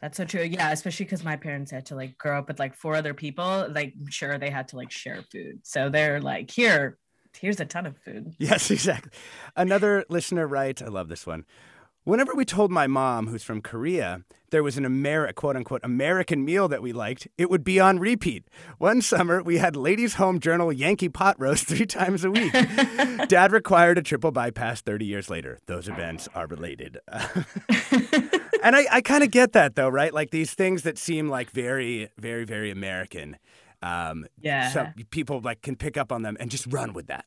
that's 0.06 0.18
so 0.18 0.24
true. 0.24 0.44
Yeah, 0.44 0.72
especially 0.72 1.06
because 1.08 1.24
my 1.24 1.36
parents 1.36 1.72
had 1.72 1.88
to 1.88 1.96
like 1.96 2.16
grow 2.20 2.38
up 2.38 2.48
with 2.48 2.60
like 2.60 2.76
four 2.76 2.94
other 2.94 3.16
people. 3.16 3.68
Like, 3.72 3.96
sure, 4.12 4.38
they 4.38 4.52
had 4.52 4.68
to 4.68 4.76
like 4.76 4.92
share 4.92 5.24
food. 5.32 5.62
So 5.64 5.90
they're 5.90 6.22
like, 6.22 6.52
here, 6.52 7.00
here's 7.36 7.60
a 7.60 7.66
ton 7.66 7.88
of 7.88 7.98
food. 7.98 8.36
Yes, 8.38 8.70
exactly. 8.70 9.12
Another 9.56 10.06
listener 10.08 10.46
writes, 10.46 10.84
I 10.84 10.90
love 10.90 11.08
this 11.08 11.26
one. 11.26 11.44
Whenever 12.04 12.36
we 12.36 12.46
told 12.46 12.70
my 12.70 12.86
mom, 12.86 13.26
who's 13.26 13.42
from 13.42 13.64
Korea, 13.64 14.22
there 14.52 14.62
was 14.62 14.78
an 14.78 14.86
Ameri- 14.86 15.34
quote 15.34 15.56
unquote 15.56 15.82
American 15.84 16.46
meal 16.46 16.68
that 16.68 16.84
we 16.84 16.94
liked, 16.94 17.28
it 17.36 17.50
would 17.50 17.64
be 17.64 17.80
on 17.80 17.98
repeat. 17.98 18.48
One 18.78 19.02
summer, 19.02 19.42
we 19.42 19.58
had 19.58 19.76
Ladies' 19.76 20.14
Home 20.14 20.40
Journal 20.40 20.72
Yankee 20.72 21.10
pot 21.10 21.36
roast 21.40 21.66
three 21.68 21.88
times 21.88 22.24
a 22.24 22.30
week. 22.30 22.54
Dad 23.28 23.52
required 23.52 23.98
a 23.98 24.04
triple 24.04 24.30
bypass 24.32 24.82
30 24.82 25.04
years 25.04 25.32
later. 25.32 25.58
Those 25.66 25.88
events 25.88 26.30
are 26.36 26.46
related. 26.46 27.00
And 28.66 28.76
I, 28.76 28.88
I 28.92 29.02
kind 29.02 29.24
of 29.24 29.30
get 29.30 29.54
that, 29.54 29.76
though, 29.76 29.88
right? 29.88 30.12
Like 30.12 30.32
these 30.32 30.56
things 30.56 30.82
that 30.84 30.98
seem 30.98 31.30
like 31.30 31.52
very, 31.52 32.10
very, 32.18 32.46
very 32.46 32.72
American. 32.72 33.38
Um, 33.84 34.26
yeah. 34.42 34.72
So 34.72 34.88
people 35.12 35.40
like 35.40 35.62
can 35.62 35.76
pick 35.76 35.98
up 35.98 36.12
on 36.12 36.24
them 36.24 36.36
and 36.40 36.50
just 36.50 36.66
run 36.74 36.94
with 36.94 37.06
that. 37.06 37.26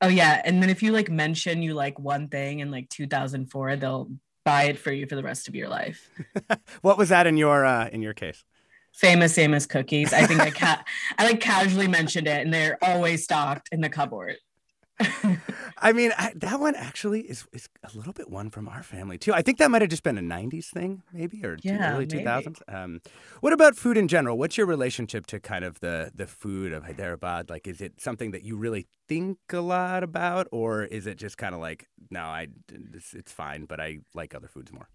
Oh 0.00 0.08
yeah, 0.08 0.42
and 0.44 0.60
then 0.60 0.68
if 0.68 0.82
you 0.82 0.90
like 0.90 1.08
mention 1.08 1.62
you 1.62 1.74
like 1.74 1.96
one 2.00 2.26
thing 2.26 2.58
in 2.58 2.72
like 2.72 2.88
2004, 2.88 3.76
they'll 3.76 4.10
buy 4.44 4.64
it 4.64 4.80
for 4.80 4.90
you 4.90 5.06
for 5.06 5.14
the 5.14 5.22
rest 5.22 5.46
of 5.46 5.54
your 5.54 5.68
life. 5.68 6.10
what 6.82 6.98
was 6.98 7.10
that 7.10 7.28
in 7.28 7.36
your 7.36 7.64
uh, 7.64 7.88
in 7.92 8.02
your 8.02 8.12
case? 8.12 8.42
Famous 8.92 9.38
Amos 9.38 9.64
cookies. 9.64 10.12
I 10.12 10.26
think 10.26 10.40
I 10.40 10.50
ca- 10.50 10.84
I 11.18 11.24
like 11.24 11.38
casually 11.40 11.86
mentioned 11.86 12.26
it, 12.26 12.44
and 12.44 12.52
they're 12.52 12.78
always 12.82 13.22
stocked 13.22 13.68
in 13.70 13.80
the 13.80 13.88
cupboard. 13.88 14.38
I 15.78 15.92
mean, 15.92 16.12
I, 16.16 16.32
that 16.36 16.60
one 16.60 16.74
actually 16.74 17.22
is, 17.22 17.44
is 17.52 17.68
a 17.82 17.96
little 17.96 18.12
bit 18.12 18.30
one 18.30 18.50
from 18.50 18.68
our 18.68 18.82
family 18.82 19.18
too. 19.18 19.32
I 19.32 19.42
think 19.42 19.58
that 19.58 19.70
might 19.70 19.82
have 19.82 19.90
just 19.90 20.02
been 20.02 20.18
a 20.18 20.22
'90s 20.22 20.66
thing, 20.66 21.02
maybe, 21.12 21.44
or 21.44 21.58
Yeah, 21.62 21.94
early 21.94 22.06
maybe. 22.06 22.22
2000s. 22.22 22.62
Um, 22.68 23.00
what 23.40 23.52
about 23.52 23.76
food 23.76 23.96
in 23.96 24.06
general? 24.08 24.38
What's 24.38 24.56
your 24.56 24.66
relationship 24.66 25.26
to 25.26 25.40
kind 25.40 25.64
of 25.64 25.80
the 25.80 26.12
the 26.14 26.26
food 26.26 26.72
of 26.72 26.84
Hyderabad? 26.84 27.50
Like, 27.50 27.66
is 27.66 27.80
it 27.80 28.00
something 28.00 28.30
that 28.32 28.42
you 28.42 28.56
really 28.56 28.86
think 29.08 29.38
a 29.52 29.60
lot 29.60 30.02
about, 30.04 30.46
or 30.52 30.84
is 30.84 31.06
it 31.06 31.16
just 31.16 31.36
kind 31.38 31.54
of 31.54 31.60
like, 31.60 31.88
no, 32.10 32.20
I 32.20 32.48
it's, 32.70 33.14
it's 33.14 33.32
fine, 33.32 33.64
but 33.64 33.80
I 33.80 33.98
like 34.14 34.34
other 34.34 34.48
foods 34.48 34.72
more? 34.72 34.88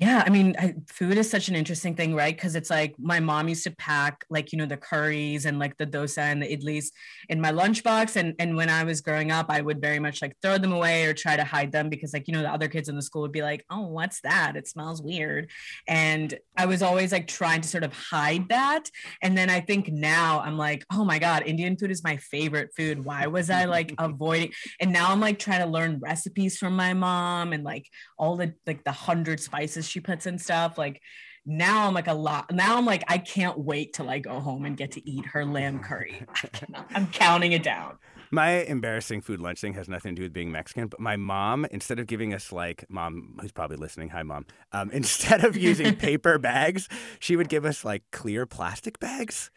Yeah, 0.00 0.22
I 0.26 0.30
mean, 0.30 0.56
I, 0.58 0.74
food 0.88 1.18
is 1.18 1.28
such 1.28 1.50
an 1.50 1.54
interesting 1.54 1.94
thing, 1.94 2.14
right? 2.14 2.34
Because 2.34 2.54
it's 2.54 2.70
like 2.70 2.94
my 2.98 3.20
mom 3.20 3.48
used 3.50 3.64
to 3.64 3.70
pack 3.72 4.24
like 4.30 4.50
you 4.50 4.56
know 4.56 4.64
the 4.64 4.78
curries 4.78 5.44
and 5.44 5.58
like 5.58 5.76
the 5.76 5.86
dosa 5.86 6.22
and 6.22 6.42
the 6.42 6.46
idlis 6.46 6.86
in 7.28 7.38
my 7.38 7.52
lunchbox, 7.52 8.16
and 8.16 8.34
and 8.38 8.56
when 8.56 8.70
I 8.70 8.82
was 8.84 9.02
growing 9.02 9.30
up, 9.30 9.46
I 9.50 9.60
would 9.60 9.78
very 9.78 9.98
much 9.98 10.22
like 10.22 10.34
throw 10.40 10.56
them 10.56 10.72
away 10.72 11.04
or 11.04 11.12
try 11.12 11.36
to 11.36 11.44
hide 11.44 11.70
them 11.70 11.90
because 11.90 12.14
like 12.14 12.26
you 12.28 12.32
know 12.32 12.40
the 12.40 12.50
other 12.50 12.66
kids 12.66 12.88
in 12.88 12.96
the 12.96 13.02
school 13.02 13.20
would 13.20 13.30
be 13.30 13.42
like, 13.42 13.62
oh, 13.68 13.88
what's 13.88 14.22
that? 14.22 14.56
It 14.56 14.66
smells 14.66 15.02
weird, 15.02 15.50
and 15.86 16.32
I 16.56 16.64
was 16.64 16.80
always 16.80 17.12
like 17.12 17.26
trying 17.28 17.60
to 17.60 17.68
sort 17.68 17.84
of 17.84 17.92
hide 17.92 18.48
that. 18.48 18.90
And 19.20 19.36
then 19.36 19.50
I 19.50 19.60
think 19.60 19.92
now 19.92 20.40
I'm 20.40 20.56
like, 20.56 20.82
oh 20.90 21.04
my 21.04 21.18
god, 21.18 21.42
Indian 21.44 21.76
food 21.76 21.90
is 21.90 22.02
my 22.02 22.16
favorite 22.16 22.70
food. 22.74 23.04
Why 23.04 23.26
was 23.26 23.50
I 23.50 23.66
like 23.66 23.94
avoiding? 23.98 24.52
And 24.80 24.94
now 24.94 25.12
I'm 25.12 25.20
like 25.20 25.38
trying 25.38 25.60
to 25.60 25.66
learn 25.66 26.00
recipes 26.00 26.56
from 26.56 26.74
my 26.74 26.94
mom 26.94 27.52
and 27.52 27.64
like 27.64 27.86
all 28.18 28.36
the 28.36 28.54
like 28.66 28.82
the 28.84 28.92
hundred 28.92 29.40
spices 29.40 29.89
she 29.90 30.00
puts 30.00 30.26
in 30.26 30.38
stuff 30.38 30.78
like 30.78 31.00
now 31.46 31.86
i'm 31.86 31.94
like 31.94 32.06
a 32.06 32.14
lot 32.14 32.50
now 32.52 32.76
i'm 32.76 32.86
like 32.86 33.02
i 33.08 33.18
can't 33.18 33.58
wait 33.58 33.92
till 33.92 34.08
i 34.10 34.18
go 34.18 34.38
home 34.40 34.64
and 34.64 34.76
get 34.76 34.92
to 34.92 35.10
eat 35.10 35.24
her 35.26 35.44
lamb 35.44 35.80
curry. 35.80 36.22
I 36.42 36.46
cannot- 36.48 36.86
i'm 36.94 37.06
counting 37.08 37.52
it 37.52 37.62
down. 37.62 37.98
My 38.32 38.62
embarrassing 38.62 39.22
food 39.22 39.40
lunch 39.40 39.60
thing 39.60 39.74
has 39.74 39.88
nothing 39.88 40.14
to 40.14 40.20
do 40.20 40.22
with 40.26 40.32
being 40.32 40.52
Mexican, 40.52 40.86
but 40.86 41.00
my 41.00 41.16
mom, 41.16 41.64
instead 41.72 41.98
of 41.98 42.06
giving 42.06 42.32
us 42.32 42.52
like, 42.52 42.84
mom, 42.88 43.36
who's 43.40 43.50
probably 43.50 43.76
listening, 43.76 44.10
hi 44.10 44.22
mom, 44.22 44.46
um, 44.70 44.88
instead 44.92 45.44
of 45.44 45.56
using 45.56 45.96
paper 46.08 46.38
bags, 46.38 46.88
she 47.18 47.34
would 47.34 47.48
give 47.48 47.64
us 47.64 47.84
like 47.84 48.04
clear 48.12 48.46
plastic 48.46 49.00
bags. 49.00 49.50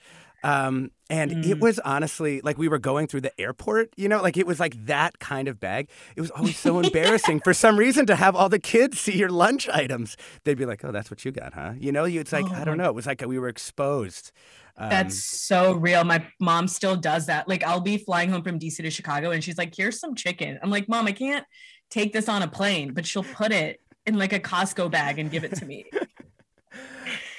Um, 0.43 0.91
and 1.09 1.45
it 1.45 1.59
was 1.59 1.79
honestly 1.79 2.41
like 2.41 2.57
we 2.57 2.67
were 2.67 2.79
going 2.79 3.07
through 3.07 3.21
the 3.21 3.39
airport, 3.39 3.89
you 3.95 4.09
know, 4.09 4.21
like 4.21 4.35
it 4.35 4.45
was 4.47 4.59
like 4.59 4.85
that 4.87 5.19
kind 5.19 5.47
of 5.47 5.59
bag. 5.59 5.89
It 6.15 6.21
was 6.21 6.31
always 6.31 6.57
so 6.57 6.79
embarrassing 6.83 7.39
for 7.41 7.53
some 7.53 7.77
reason 7.77 8.05
to 8.07 8.15
have 8.15 8.35
all 8.35 8.49
the 8.49 8.59
kids 8.59 8.99
see 8.99 9.17
your 9.17 9.29
lunch 9.29 9.69
items. 9.69 10.17
They'd 10.43 10.57
be 10.57 10.65
like, 10.65 10.83
oh, 10.83 10.91
that's 10.91 11.09
what 11.11 11.23
you 11.23 11.31
got, 11.31 11.53
huh? 11.53 11.73
You 11.79 11.91
know, 11.91 12.05
you- 12.05 12.19
it's 12.19 12.33
like, 12.33 12.45
Oh 12.49 12.55
I 12.55 12.63
don't 12.65 12.77
know. 12.77 12.89
It 12.89 12.95
was 12.95 13.05
like 13.05 13.21
we 13.25 13.39
were 13.39 13.47
exposed. 13.47 14.31
Um, 14.75 14.89
that's 14.89 15.23
so 15.23 15.73
real 15.73 16.03
my 16.03 16.25
mom 16.39 16.67
still 16.67 16.95
does 16.95 17.27
that 17.27 17.47
like 17.47 17.63
i'll 17.63 17.79
be 17.79 17.99
flying 17.99 18.31
home 18.31 18.41
from 18.41 18.57
dc 18.57 18.75
to 18.77 18.89
chicago 18.89 19.29
and 19.29 19.43
she's 19.43 19.55
like 19.55 19.71
here's 19.77 19.99
some 19.99 20.15
chicken 20.15 20.57
i'm 20.63 20.71
like 20.71 20.89
mom 20.89 21.05
i 21.05 21.11
can't 21.11 21.45
take 21.91 22.11
this 22.11 22.27
on 22.27 22.41
a 22.41 22.47
plane 22.47 22.91
but 22.91 23.05
she'll 23.05 23.23
put 23.23 23.51
it 23.51 23.79
in 24.07 24.17
like 24.17 24.33
a 24.33 24.39
costco 24.39 24.89
bag 24.89 25.19
and 25.19 25.29
give 25.29 25.43
it 25.43 25.53
to 25.57 25.65
me 25.67 25.85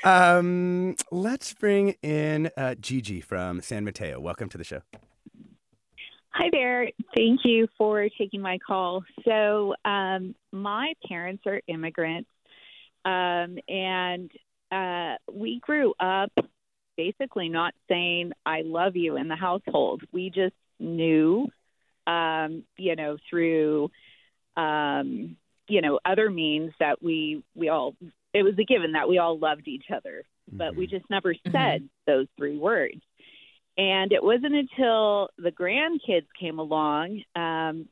Um, 0.04 0.96
let's 1.10 1.54
bring 1.54 1.94
in 2.02 2.50
uh, 2.58 2.74
Gigi 2.74 3.22
from 3.22 3.62
San 3.62 3.84
Mateo. 3.84 4.20
Welcome 4.20 4.50
to 4.50 4.58
the 4.58 4.64
show. 4.64 4.82
Hi 6.28 6.50
there. 6.52 6.90
Thank 7.16 7.40
you 7.44 7.68
for 7.78 8.06
taking 8.18 8.42
my 8.42 8.58
call. 8.58 9.02
So, 9.24 9.74
um, 9.84 10.34
my 10.52 10.92
parents 11.08 11.44
are 11.46 11.60
immigrants, 11.68 12.28
um, 13.06 13.56
and 13.66 14.30
uh, 14.70 15.14
we 15.32 15.60
grew 15.60 15.94
up 15.98 16.32
basically 16.98 17.48
not 17.48 17.72
saying 17.88 18.32
"I 18.44 18.60
love 18.62 18.96
you" 18.96 19.16
in 19.16 19.28
the 19.28 19.36
household. 19.36 20.02
We 20.12 20.28
just 20.28 20.56
knew, 20.78 21.48
um, 22.06 22.64
you 22.76 22.94
know, 22.94 23.16
through, 23.30 23.90
um, 24.56 25.36
you 25.66 25.80
know, 25.80 25.98
other 26.04 26.30
means 26.30 26.72
that 26.78 27.02
we 27.02 27.42
we 27.54 27.70
all 27.70 27.94
it 28.34 28.42
was 28.42 28.54
a 28.58 28.64
given 28.64 28.92
that 28.92 29.08
we 29.08 29.18
all 29.18 29.38
loved 29.38 29.68
each 29.68 29.86
other, 29.94 30.24
but 30.52 30.76
we 30.76 30.86
just 30.86 31.08
never 31.08 31.34
said 31.52 31.88
those 32.06 32.26
three 32.36 32.58
words. 32.58 33.00
And 33.78 34.12
it 34.12 34.22
wasn't 34.22 34.54
until 34.54 35.30
the 35.38 35.50
grandkids 35.50 36.26
came 36.38 36.58
along, 36.58 37.22
um, 37.34 37.88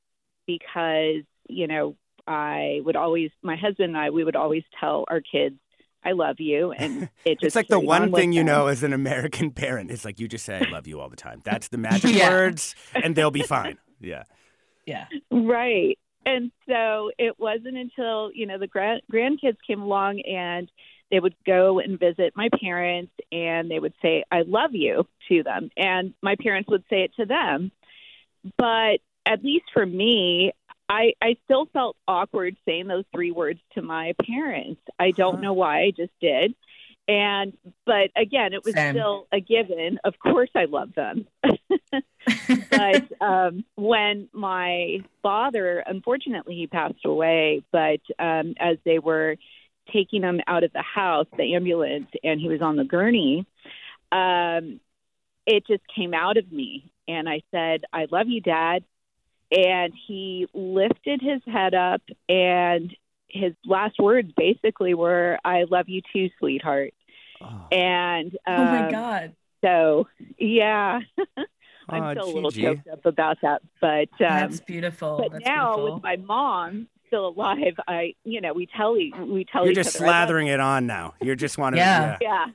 because, 0.46 1.22
you 1.48 1.66
know, 1.66 1.96
I 2.26 2.81
would 2.85 2.96
always, 2.96 3.31
my 3.42 3.57
husband 3.57 3.88
and 3.90 3.96
I, 3.96 4.11
we 4.11 4.22
would 4.24 4.37
always 4.37 4.62
tell 4.78 5.05
our 5.09 5.20
kids, 5.20 5.57
I 6.05 6.12
love 6.12 6.37
you. 6.38 6.72
And 6.72 7.09
it 7.24 7.35
just 7.40 7.44
It's 7.44 7.57
like 7.57 7.68
the 7.68 7.81
one 7.81 8.02
on 8.02 8.12
thing 8.12 8.33
you 8.33 8.40
them. 8.40 8.46
know 8.46 8.66
as 8.66 8.83
an 8.83 8.92
American 8.92 9.50
parent. 9.52 9.90
It's 9.90 10.05
like 10.05 10.20
you 10.20 10.28
just 10.28 10.44
say 10.44 10.57
"I 10.59 10.70
love 10.70 10.87
you" 10.87 11.00
all 11.00 11.09
the 11.09 11.16
time. 11.16 11.40
That's 11.44 11.68
the 11.68 11.78
magic 11.78 12.12
Yeah. 12.16 12.31
words, 12.31 12.74
and 12.94 13.14
they'll 13.14 13.31
be 13.31 13.42
fine. 13.42 13.78
Yeah. 14.00 14.24
yeah 14.87 15.07
Right. 15.31 15.98
And 16.24 16.52
so 16.68 17.11
it 17.18 17.38
wasn't 17.38 17.76
until, 17.76 18.30
you 18.32 18.46
know, 18.46 18.58
the 18.58 18.66
grand- 18.66 19.02
grandkids 19.12 19.56
came 19.66 19.82
along 19.82 20.20
and 20.20 20.70
they 21.11 21.20
would 21.20 21.35
go 21.44 21.78
and 21.78 21.98
visit 21.98 22.32
my 22.37 22.48
parents 22.61 23.12
and 23.30 23.70
they 23.70 23.78
would 23.78 23.94
say, 24.00 24.24
I 24.30 24.42
love 24.42 24.74
you 24.74 25.06
to 25.28 25.42
them. 25.42 25.70
And 25.76 26.14
my 26.22 26.37
parents 26.40 26.70
would 26.70 26.85
say 26.88 27.02
it 27.02 27.14
to 27.16 27.26
them. 27.26 27.70
But 28.56 29.00
at 29.26 29.44
least 29.44 29.66
for 29.72 29.85
me, 29.85 30.52
I, 30.88 31.12
I 31.22 31.37
still 31.44 31.66
felt 31.66 31.96
awkward 32.06 32.56
saying 32.66 32.87
those 32.87 33.04
three 33.14 33.30
words 33.30 33.61
to 33.74 33.82
my 33.82 34.14
parents. 34.26 34.80
I 34.98 35.11
don't 35.11 35.40
know 35.40 35.52
why, 35.52 35.82
I 35.82 35.90
just 35.90 36.12
did. 36.20 36.54
And, 37.12 37.53
but 37.85 38.11
again, 38.16 38.55
it 38.55 38.64
was 38.64 38.75
Same. 38.75 38.94
still 38.94 39.27
a 39.31 39.38
given. 39.38 39.98
Of 40.03 40.14
course, 40.18 40.48
I 40.55 40.64
love 40.64 40.94
them. 40.94 41.27
but 42.70 43.20
um, 43.20 43.66
when 43.75 44.31
my 44.33 45.01
father, 45.22 45.85
unfortunately, 45.87 46.55
he 46.55 46.66
passed 46.66 47.05
away, 47.05 47.64
but 47.70 48.01
um, 48.18 48.55
as 48.59 48.79
they 48.87 48.98
were 48.98 49.37
taking 49.92 50.22
him 50.22 50.40
out 50.46 50.64
of 50.64 50.72
the 50.72 50.83
house, 50.83 51.27
the 51.37 51.55
ambulance, 51.55 52.09
and 52.25 52.40
he 52.40 52.48
was 52.48 52.62
on 52.62 52.77
the 52.77 52.85
gurney, 52.85 53.46
um, 54.11 54.81
it 55.46 55.66
just 55.66 55.83
came 55.94 56.14
out 56.14 56.38
of 56.38 56.51
me. 56.51 56.90
And 57.07 57.29
I 57.29 57.42
said, 57.51 57.83
I 57.92 58.07
love 58.11 58.29
you, 58.29 58.40
Dad. 58.40 58.85
And 59.51 59.92
he 60.07 60.46
lifted 60.55 61.20
his 61.20 61.42
head 61.44 61.75
up, 61.75 62.01
and 62.27 62.96
his 63.29 63.53
last 63.66 63.98
words 63.98 64.33
basically 64.35 64.94
were, 64.94 65.38
I 65.44 65.64
love 65.68 65.90
you 65.90 66.01
too, 66.11 66.31
sweetheart. 66.38 66.94
Oh, 67.44 67.66
And 67.76 68.37
oh 68.46 68.57
my 68.64 68.87
um, 68.87 68.90
god 68.92 69.35
so, 69.64 70.09
yeah. 70.38 70.98
I'm 71.88 72.02
Aw, 72.02 72.11
still 72.12 72.24
a 72.24 72.35
little 72.35 72.50
Gigi. 72.50 72.66
choked 72.66 72.88
up 72.88 73.07
about 73.07 73.38
that, 73.42 73.62
but 73.81 74.09
um, 74.20 74.28
that's 74.28 74.61
beautiful 74.61 75.18
but 75.22 75.33
that's 75.33 75.44
now 75.46 75.74
beautiful. 75.74 75.94
with 75.94 76.02
my 76.02 76.16
mom 76.16 76.88
still 77.09 77.28
alive, 77.28 77.74
I 77.87 78.14
you 78.24 78.40
know 78.40 78.52
we 78.55 78.66
tell 78.66 78.94
we 78.94 79.44
tell 79.50 79.62
You're 79.64 79.72
each 79.72 79.76
just 79.76 79.96
other. 79.96 80.07
Slathering 80.07 80.48
it 80.52 80.61
on 80.61 80.87
now. 80.87 81.14
You're 81.20 81.35
just 81.37 81.59
wanting 81.59 81.78
to. 81.78 81.85
Yeah. 81.85 82.18
Yeah, 82.20 82.46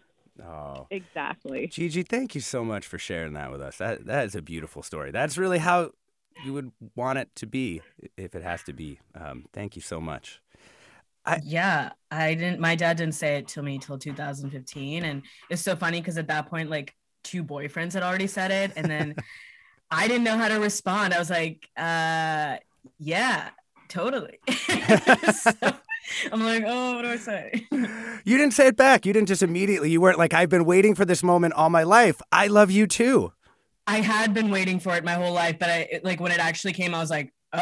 Oh. 0.45 0.87
exactly. 0.89 1.67
Gigi, 1.67 2.03
thank 2.03 2.35
you 2.35 2.41
so 2.41 2.63
much 2.63 2.85
for 2.87 2.97
sharing 2.97 3.33
that 3.33 3.51
with 3.51 3.61
us. 3.61 3.77
That 3.77 4.05
that 4.05 4.25
is 4.25 4.35
a 4.35 4.41
beautiful 4.41 4.81
story. 4.81 5.11
That's 5.11 5.37
really 5.37 5.59
how 5.59 5.91
you 6.43 6.53
would 6.53 6.71
want 6.95 7.19
it 7.19 7.29
to 7.35 7.45
be, 7.47 7.81
if 8.17 8.33
it 8.35 8.43
has 8.43 8.63
to 8.63 8.73
be. 8.73 8.99
Um, 9.15 9.45
thank 9.53 9.75
you 9.75 9.81
so 9.81 9.99
much. 10.01 10.41
Yeah 11.43 11.91
i 12.11 12.33
didn't 12.33 12.59
my 12.59 12.75
dad 12.75 12.97
didn't 12.97 13.15
say 13.15 13.37
it 13.37 13.47
to 13.47 13.61
me 13.61 13.77
till 13.77 13.97
2015 13.97 15.03
and 15.03 15.23
it's 15.49 15.61
so 15.61 15.75
funny 15.75 15.99
because 15.99 16.17
at 16.17 16.27
that 16.27 16.49
point 16.49 16.69
like 16.69 16.95
two 17.23 17.43
boyfriends 17.43 17.93
had 17.93 18.03
already 18.03 18.27
said 18.27 18.51
it 18.51 18.71
and 18.75 18.89
then 18.89 19.15
i 19.91 20.07
didn't 20.07 20.23
know 20.23 20.37
how 20.37 20.47
to 20.47 20.55
respond 20.59 21.13
i 21.13 21.19
was 21.19 21.29
like 21.29 21.67
uh 21.77 22.55
yeah 22.99 23.49
totally 23.89 24.39
So, 25.31 25.51
i'm 26.31 26.43
like 26.43 26.63
oh 26.65 26.95
what 26.95 27.01
do 27.01 27.09
i 27.09 27.17
say 27.17 27.67
You 28.25 28.37
didn't 28.37 28.53
say 28.53 28.67
it 28.67 28.75
back. 28.75 29.05
You 29.05 29.13
didn't 29.13 29.29
just 29.29 29.41
immediately. 29.41 29.89
You 29.89 30.01
weren't 30.01 30.17
like, 30.17 30.33
I've 30.33 30.49
been 30.49 30.65
waiting 30.65 30.95
for 30.95 31.05
this 31.05 31.23
moment 31.23 31.53
all 31.53 31.69
my 31.69 31.83
life. 31.83 32.21
I 32.31 32.47
love 32.47 32.69
you 32.69 32.85
too. 32.85 33.31
i 33.85 34.01
had 34.01 34.33
been 34.33 34.49
waiting 34.51 34.79
for 34.79 34.95
it 34.97 35.03
my 35.05 35.13
whole 35.13 35.33
life 35.33 35.57
but 35.59 35.69
i 35.69 35.99
like 36.03 36.19
when 36.19 36.31
it 36.31 36.39
actually 36.39 36.73
came 36.73 36.93
i 36.93 36.99
was 36.99 37.09
like 37.09 37.33
oh 37.53 37.59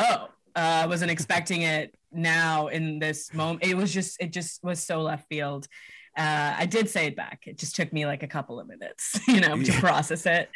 uh, 0.55 0.83
i 0.83 0.85
wasn't 0.87 1.11
expecting 1.11 1.61
it 1.61 1.93
now 2.15 2.67
in 2.67 2.99
this 2.99 3.33
moment 3.33 3.63
it 3.63 3.75
was 3.75 3.93
just 3.93 4.17
it 4.19 4.31
just 4.31 4.63
was 4.63 4.83
so 4.83 5.01
left 5.01 5.27
field 5.27 5.67
uh, 6.17 6.55
I 6.57 6.65
did 6.65 6.89
say 6.89 7.07
it 7.07 7.15
back. 7.15 7.43
It 7.45 7.57
just 7.57 7.75
took 7.75 7.91
me 7.91 8.05
like 8.05 8.23
a 8.23 8.27
couple 8.27 8.59
of 8.59 8.67
minutes, 8.67 9.19
you 9.27 9.41
know, 9.41 9.61
to 9.61 9.71
process 9.73 10.25
it. 10.25 10.49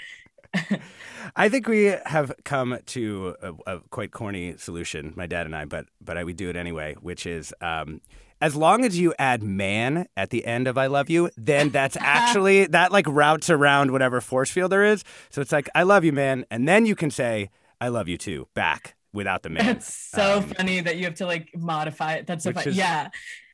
I 1.36 1.50
think 1.50 1.68
we 1.68 1.96
have 2.06 2.32
come 2.44 2.80
to 2.88 3.36
a, 3.42 3.76
a 3.76 3.80
quite 3.92 4.12
corny 4.12 4.56
solution, 4.58 5.14
my 5.16 5.28
dad 5.28 5.46
and 5.46 5.56
I, 5.56 5.66
but 5.66 5.86
but 6.02 6.18
I, 6.18 6.24
we 6.24 6.34
do 6.34 6.50
it 6.50 6.56
anyway, 6.56 6.96
which 7.02 7.26
is 7.28 7.54
um, 7.62 8.02
as 8.42 8.56
long 8.56 8.84
as 8.84 8.98
you 8.98 9.14
add 9.20 9.44
"man" 9.44 10.08
at 10.18 10.32
the 10.32 10.46
end 10.46 10.68
of 10.68 10.78
"I 10.78 10.88
love 10.88 11.10
you," 11.10 11.30
then 11.38 11.70
that's 11.70 11.98
actually 12.00 12.66
that 12.68 12.92
like 12.92 13.06
routes 13.08 13.50
around 13.50 13.92
whatever 13.92 14.22
force 14.22 14.50
field 14.50 14.72
there 14.72 14.86
is. 14.86 15.04
So 15.30 15.42
it's 15.42 15.52
like 15.52 15.70
"I 15.76 15.84
love 15.84 16.04
you, 16.04 16.14
man," 16.14 16.46
and 16.50 16.68
then 16.68 16.86
you 16.86 16.96
can 16.96 17.12
say 17.12 17.52
"I 17.80 17.90
love 17.90 18.08
you 18.08 18.18
too" 18.18 18.48
back 18.56 18.96
without 19.14 19.44
the 19.44 19.50
man. 19.56 19.66
That's 19.66 19.94
so 19.94 20.38
Um, 20.40 20.44
funny 20.44 20.80
that 20.82 20.98
you 20.98 21.06
have 21.06 21.16
to 21.16 21.26
like 21.26 21.50
modify 21.56 22.14
it. 22.16 22.28
That's 22.28 22.44
so 22.44 22.54
funny. 22.54 22.72
is- 22.72 22.78
Yeah. 22.78 23.10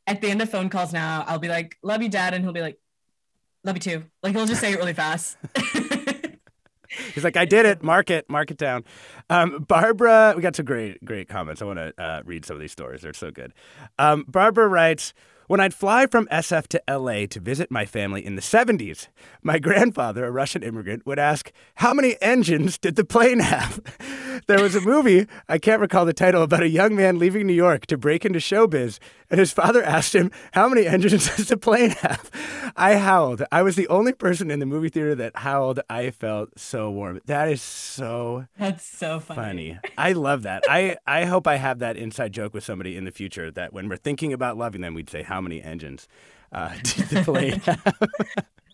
At 0.07 0.21
the 0.21 0.27
end 0.29 0.41
of 0.41 0.49
phone 0.49 0.69
calls 0.69 0.93
now, 0.93 1.23
I'll 1.27 1.39
be 1.39 1.47
like, 1.47 1.77
love 1.81 2.03
you, 2.03 2.09
dad. 2.09 2.33
And 2.35 2.43
he'll 2.43 2.53
be 2.53 2.61
like, 2.61 2.77
love 3.63 3.75
you 3.75 3.79
too. 3.79 4.03
Like 4.21 4.35
he'll 4.35 4.45
just 4.45 4.61
say 4.61 4.71
it 4.71 4.77
really 4.77 4.93
fast. 4.93 5.37
He's 7.13 7.23
like, 7.23 7.35
I 7.35 7.45
did 7.45 7.65
it. 7.65 7.83
Mark 7.83 8.09
it. 8.09 8.29
Mark 8.29 8.51
it 8.51 8.57
down. 8.57 8.83
Um, 9.29 9.63
Barbara, 9.67 10.33
we 10.35 10.41
got 10.41 10.55
some 10.55 10.65
great, 10.65 11.03
great 11.03 11.27
comments. 11.27 11.61
I 11.61 11.65
want 11.65 11.79
to 11.79 11.93
uh, 12.01 12.21
read 12.25 12.45
some 12.45 12.55
of 12.55 12.61
these 12.61 12.71
stories. 12.71 13.01
They're 13.01 13.13
so 13.13 13.31
good. 13.31 13.53
Um, 13.99 14.25
Barbara 14.27 14.67
writes, 14.67 15.13
when 15.47 15.60
I'd 15.60 15.73
fly 15.73 16.08
from 16.08 16.27
SF 16.27 16.67
to 16.67 16.81
LA 16.89 17.25
to 17.27 17.39
visit 17.39 17.69
my 17.71 17.86
family 17.86 18.25
in 18.25 18.36
the 18.36 18.41
70s, 18.41 19.08
my 19.43 19.60
grandfather, 19.60 20.25
a 20.25 20.31
Russian 20.31 20.63
immigrant, 20.63 21.05
would 21.05 21.19
ask, 21.19 21.51
How 21.75 21.93
many 21.93 22.15
engines 22.21 22.77
did 22.77 22.95
the 22.95 23.05
plane 23.05 23.39
have? 23.39 23.79
there 24.47 24.62
was 24.62 24.75
a 24.75 24.81
movie, 24.81 25.27
I 25.47 25.58
can't 25.58 25.81
recall 25.81 26.05
the 26.05 26.13
title, 26.13 26.41
about 26.43 26.63
a 26.63 26.69
young 26.69 26.95
man 26.95 27.19
leaving 27.19 27.47
New 27.47 27.53
York 27.53 27.86
to 27.88 27.97
break 27.97 28.25
into 28.25 28.39
showbiz, 28.39 28.99
and 29.29 29.39
his 29.39 29.51
father 29.51 29.84
asked 29.95 30.15
him, 30.15 30.31
How 30.53 30.67
many 30.67 30.86
engines 30.88 31.29
does 31.36 31.47
the 31.47 31.58
plane 31.58 31.91
have? 31.91 32.29
I 32.75 32.97
howled. 32.97 33.43
I 33.51 33.62
was 33.62 33.75
the 33.75 33.88
only 33.88 34.13
person 34.13 34.51
in 34.51 34.60
the 34.60 34.65
movie 34.65 34.89
theater 34.89 35.15
that 35.15 35.38
howled. 35.38 35.79
I 35.89 36.12
felt 36.12 36.60
so 36.60 36.89
warm. 36.91 37.21
That 37.25 37.47
is 37.49 37.62
so 37.62 38.45
That's 38.58 38.86
so 38.86 39.19
funny. 39.19 39.75
funny. 39.75 39.79
I 39.97 40.12
love 40.13 40.43
that. 40.43 40.63
I, 40.69 40.97
I 41.08 41.25
hope 41.25 41.47
I 41.47 41.55
have 41.55 41.79
that 41.79 41.95
inside 41.97 42.34
joke 42.34 42.53
with 42.53 42.63
somebody 42.63 42.97
in 42.97 43.05
the 43.05 43.12
future 43.12 43.49
that 43.51 43.71
when 43.73 43.88
we're 43.88 43.95
thinking 43.97 44.34
about 44.34 44.58
loving 44.58 44.81
them, 44.81 44.93
we'd 44.93 45.10
say, 45.10 45.23
How 45.23 45.35
many 45.41 45.62
engines 45.62 46.08
uh, 46.52 46.74
did 46.84 47.06
the 47.10 47.24
plane 47.24 47.60
have? 47.65 47.93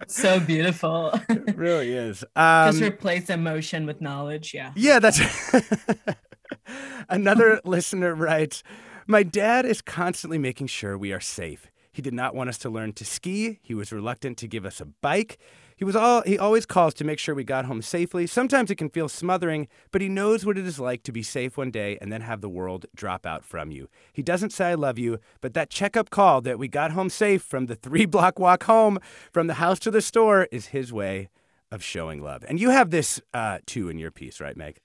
So 0.07 0.39
beautiful. 0.39 1.11
it 1.29 1.55
really 1.55 1.91
is. 1.93 2.19
Just 2.35 2.81
Um, 2.81 2.83
replace 2.83 3.29
emotion 3.29 3.85
with 3.85 4.01
knowledge. 4.01 4.53
Yeah. 4.53 4.71
yeah, 4.75 4.99
that's 4.99 5.19
another 7.09 7.61
listener 7.65 8.13
writes 8.15 8.63
My 9.07 9.23
dad 9.23 9.65
is 9.65 9.81
constantly 9.81 10.37
making 10.37 10.67
sure 10.67 10.97
we 10.97 11.13
are 11.13 11.19
safe. 11.19 11.70
He 11.91 12.01
did 12.01 12.13
not 12.13 12.33
want 12.33 12.49
us 12.49 12.57
to 12.59 12.69
learn 12.69 12.93
to 12.93 13.05
ski. 13.05 13.59
He 13.61 13.73
was 13.73 13.91
reluctant 13.91 14.37
to 14.39 14.47
give 14.47 14.65
us 14.65 14.79
a 14.79 14.85
bike. 14.85 15.37
He 15.75 15.83
was 15.83 15.95
all 15.95 16.21
he 16.21 16.37
always 16.37 16.67
calls 16.67 16.93
to 16.95 17.03
make 17.03 17.17
sure 17.17 17.33
we 17.33 17.43
got 17.43 17.65
home 17.65 17.81
safely. 17.81 18.27
Sometimes 18.27 18.69
it 18.69 18.75
can 18.75 18.89
feel 18.89 19.09
smothering, 19.09 19.67
but 19.91 19.99
he 20.01 20.09
knows 20.09 20.45
what 20.45 20.57
it 20.57 20.67
is 20.67 20.79
like 20.79 21.01
to 21.03 21.11
be 21.11 21.23
safe 21.23 21.57
one 21.57 21.71
day 21.71 21.97
and 21.99 22.13
then 22.13 22.21
have 22.21 22.41
the 22.41 22.49
world 22.49 22.85
drop 22.95 23.25
out 23.25 23.43
from 23.43 23.71
you. 23.71 23.89
He 24.13 24.21
doesn't 24.21 24.53
say 24.53 24.67
I 24.67 24.75
love 24.75 24.99
you, 24.99 25.17
but 25.41 25.55
that 25.55 25.71
checkup 25.71 26.11
call 26.11 26.39
that 26.41 26.59
we 26.59 26.67
got 26.67 26.91
home 26.91 27.09
safe 27.09 27.41
from 27.41 27.65
the 27.65 27.75
3-block 27.77 28.37
walk 28.37 28.65
home 28.65 28.99
from 29.31 29.47
the 29.47 29.55
house 29.55 29.79
to 29.79 29.91
the 29.91 30.01
store 30.01 30.47
is 30.51 30.67
his 30.67 30.93
way 30.93 31.29
of 31.71 31.83
showing 31.83 32.21
love. 32.21 32.45
And 32.47 32.59
you 32.59 32.69
have 32.69 32.91
this 32.91 33.19
uh, 33.33 33.59
too 33.65 33.89
in 33.89 33.97
your 33.97 34.11
piece, 34.11 34.39
right, 34.39 34.55
Meg? 34.55 34.79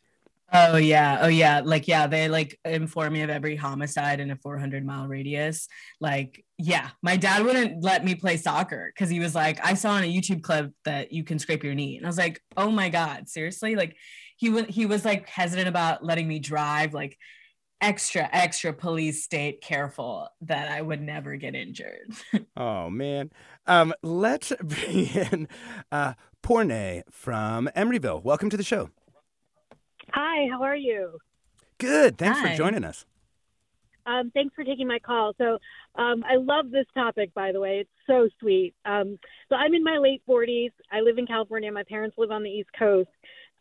Oh 0.52 0.76
yeah. 0.76 1.18
Oh 1.22 1.28
yeah. 1.28 1.60
Like 1.64 1.88
yeah, 1.88 2.06
they 2.06 2.28
like 2.28 2.58
inform 2.64 3.12
me 3.14 3.22
of 3.22 3.30
every 3.30 3.56
homicide 3.56 4.20
in 4.20 4.30
a 4.30 4.36
400 4.36 4.86
mile 4.86 5.08
radius. 5.08 5.68
Like 6.00 6.44
yeah, 6.56 6.90
my 7.02 7.16
dad 7.16 7.44
wouldn't 7.44 7.82
let 7.82 8.04
me 8.04 8.14
play 8.14 8.36
soccer 8.36 8.92
because 8.94 9.10
he 9.10 9.18
was 9.18 9.34
like, 9.34 9.64
I 9.64 9.74
saw 9.74 9.90
on 9.90 10.04
a 10.04 10.12
YouTube 10.12 10.42
clip 10.42 10.72
that 10.84 11.12
you 11.12 11.24
can 11.24 11.38
scrape 11.38 11.64
your 11.64 11.74
knee, 11.74 11.96
and 11.96 12.06
I 12.06 12.08
was 12.08 12.18
like, 12.18 12.40
oh 12.56 12.70
my 12.70 12.88
god, 12.88 13.28
seriously? 13.28 13.74
Like 13.74 13.96
he 14.36 14.50
would 14.50 14.70
he 14.70 14.86
was 14.86 15.04
like 15.04 15.28
hesitant 15.28 15.68
about 15.68 16.04
letting 16.04 16.28
me 16.28 16.38
drive. 16.38 16.94
Like 16.94 17.18
extra 17.80 18.28
extra 18.32 18.72
police 18.72 19.22
state 19.22 19.60
careful 19.60 20.28
that 20.42 20.70
I 20.70 20.80
would 20.80 21.00
never 21.00 21.36
get 21.36 21.54
injured. 21.54 22.12
Oh 22.58 22.88
man. 22.88 23.30
Um, 23.66 23.92
let's 24.02 24.50
bring 24.62 25.08
in 25.08 25.48
uh, 25.92 26.14
Porne 26.40 27.02
from 27.10 27.68
Emeryville. 27.76 28.22
Welcome 28.22 28.48
to 28.48 28.56
the 28.56 28.62
show. 28.62 28.88
Hi, 30.16 30.48
how 30.50 30.62
are 30.62 30.76
you? 30.76 31.18
Good. 31.76 32.16
Thanks 32.16 32.40
Hi. 32.40 32.52
for 32.52 32.56
joining 32.56 32.84
us. 32.84 33.04
Um, 34.06 34.30
thanks 34.32 34.54
for 34.54 34.64
taking 34.64 34.88
my 34.88 34.98
call. 34.98 35.34
So, 35.36 35.58
um, 36.00 36.24
I 36.24 36.36
love 36.36 36.70
this 36.70 36.86
topic, 36.94 37.34
by 37.34 37.52
the 37.52 37.60
way. 37.60 37.80
It's 37.80 37.90
so 38.06 38.26
sweet. 38.40 38.74
Um, 38.86 39.18
so, 39.50 39.56
I'm 39.56 39.74
in 39.74 39.84
my 39.84 39.98
late 39.98 40.22
40s. 40.26 40.70
I 40.90 41.00
live 41.00 41.18
in 41.18 41.26
California. 41.26 41.70
My 41.70 41.82
parents 41.82 42.16
live 42.16 42.30
on 42.30 42.42
the 42.42 42.48
East 42.48 42.70
Coast. 42.78 43.10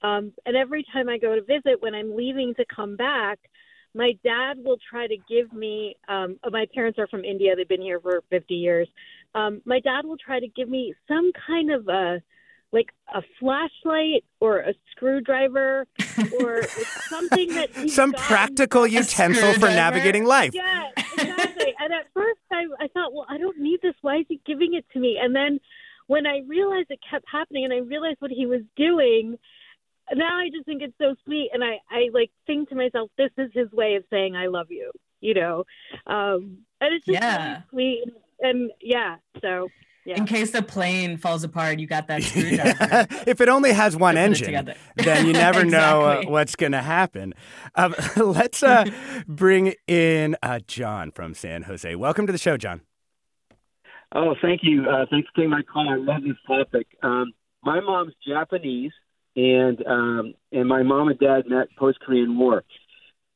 Um, 0.01 0.31
and 0.45 0.55
every 0.55 0.85
time 0.93 1.09
I 1.09 1.17
go 1.17 1.35
to 1.35 1.41
visit, 1.41 1.81
when 1.81 1.93
I'm 1.93 2.15
leaving 2.15 2.53
to 2.55 2.65
come 2.73 2.95
back, 2.95 3.37
my 3.93 4.13
dad 4.23 4.53
will 4.63 4.77
try 4.89 5.07
to 5.07 5.17
give 5.27 5.51
me. 5.51 5.97
Um, 6.07 6.39
uh, 6.41 6.51
my 6.51 6.67
parents 6.73 6.97
are 6.99 7.07
from 7.07 7.25
India. 7.25 7.53
They've 7.57 7.67
been 7.67 7.81
here 7.81 7.99
for 7.99 8.23
50 8.29 8.53
years. 8.53 8.87
Um, 9.33 9.61
my 9.65 9.81
dad 9.81 10.05
will 10.05 10.17
try 10.17 10.39
to 10.39 10.47
give 10.47 10.69
me 10.69 10.93
some 11.05 11.33
kind 11.45 11.71
of 11.71 11.89
a 11.89 12.21
like 12.71 12.89
a 13.13 13.21
flashlight 13.39 14.23
or 14.39 14.60
a 14.60 14.73
screwdriver 14.91 15.86
or 16.39 16.63
something 17.10 17.54
that 17.54 17.89
Some 17.89 18.12
practical 18.13 18.86
utensil 18.86 19.54
for 19.54 19.67
navigating 19.69 20.25
life. 20.25 20.51
yeah, 20.54 20.89
exactly. 20.97 21.73
and 21.80 21.93
at 21.93 22.08
first, 22.13 22.39
I, 22.51 22.65
I 22.80 22.88
thought, 22.89 23.13
well, 23.13 23.25
I 23.30 23.38
don't 23.38 23.58
need 23.60 23.80
this. 23.82 23.93
Why 24.01 24.17
is 24.17 24.25
he 24.28 24.41
giving 24.45 24.73
it 24.73 24.86
to 24.93 24.99
me? 24.99 25.17
And 25.21 25.36
then 25.36 25.60
when 26.08 26.28
I 26.28 26.41
realized 26.47 26.91
it 26.91 26.99
kept 27.10 27.25
happening, 27.32 27.63
and 27.63 27.73
I 27.73 27.78
realized 27.78 28.17
what 28.19 28.32
he 28.32 28.45
was 28.45 28.62
doing, 28.75 29.38
now 30.13 30.38
I 30.38 30.49
just 30.54 30.65
think 30.65 30.82
it's 30.82 30.93
so 30.99 31.15
sweet. 31.25 31.49
And 31.54 31.63
I, 31.63 31.80
I 31.89 32.10
like 32.13 32.32
think 32.45 32.69
to 32.69 32.75
myself, 32.75 33.10
this 33.17 33.32
is 33.38 33.49
his 33.54 33.71
way 33.71 33.95
of 33.95 34.04
saying 34.10 34.36
I 34.36 34.47
love 34.47 34.67
you. 34.69 34.91
You 35.21 35.34
know, 35.34 35.63
um, 36.06 36.60
and 36.82 36.93
it's 36.93 37.06
just 37.06 37.13
Yeah. 37.21 37.62
really 37.71 38.04
sweet. 38.04 38.13
And 38.41 38.71
yeah, 38.82 39.15
so 39.41 39.69
yeah. 40.05 40.17
In 40.17 40.27
case 40.27 40.51
the 40.51 40.61
plane 40.61 41.17
falls 41.17 41.43
apart, 41.43 41.79
you 41.79 41.87
got 41.87 42.07
that 42.07 42.21
screwdriver. 42.23 43.07
if 43.25 43.41
it 43.41 43.49
only 43.49 43.73
has 43.73 43.97
one 43.97 44.17
engine, 44.17 44.71
then 44.97 45.25
you 45.25 45.33
never 45.33 45.65
know 45.65 46.01
uh, 46.01 46.23
what's 46.27 46.55
going 46.55 46.73
to 46.73 46.81
happen. 46.81 47.33
Um, 47.73 47.95
let's 48.15 48.61
uh, 48.61 48.85
bring 49.27 49.73
in 49.87 50.37
uh, 50.43 50.59
John 50.67 51.09
from 51.09 51.33
San 51.33 51.63
Jose. 51.63 51.95
Welcome 51.95 52.27
to 52.27 52.31
the 52.31 52.37
show, 52.37 52.55
John. 52.55 52.81
Oh, 54.13 54.35
thank 54.41 54.61
you. 54.63 54.87
Uh, 54.87 55.07
thanks 55.09 55.27
for 55.29 55.41
taking 55.41 55.49
my 55.49 55.63
call. 55.63 55.89
I 55.89 55.95
love 55.95 56.21
this 56.23 56.37
topic. 56.45 56.87
Um, 57.01 57.33
my 57.63 57.79
mom's 57.79 58.13
Japanese, 58.25 58.91
and 59.35 59.83
um, 59.87 60.33
and 60.51 60.69
my 60.69 60.83
mom 60.83 61.07
and 61.07 61.19
dad 61.19 61.45
met 61.47 61.67
post 61.79 61.99
Korean 61.99 62.37
War. 62.37 62.63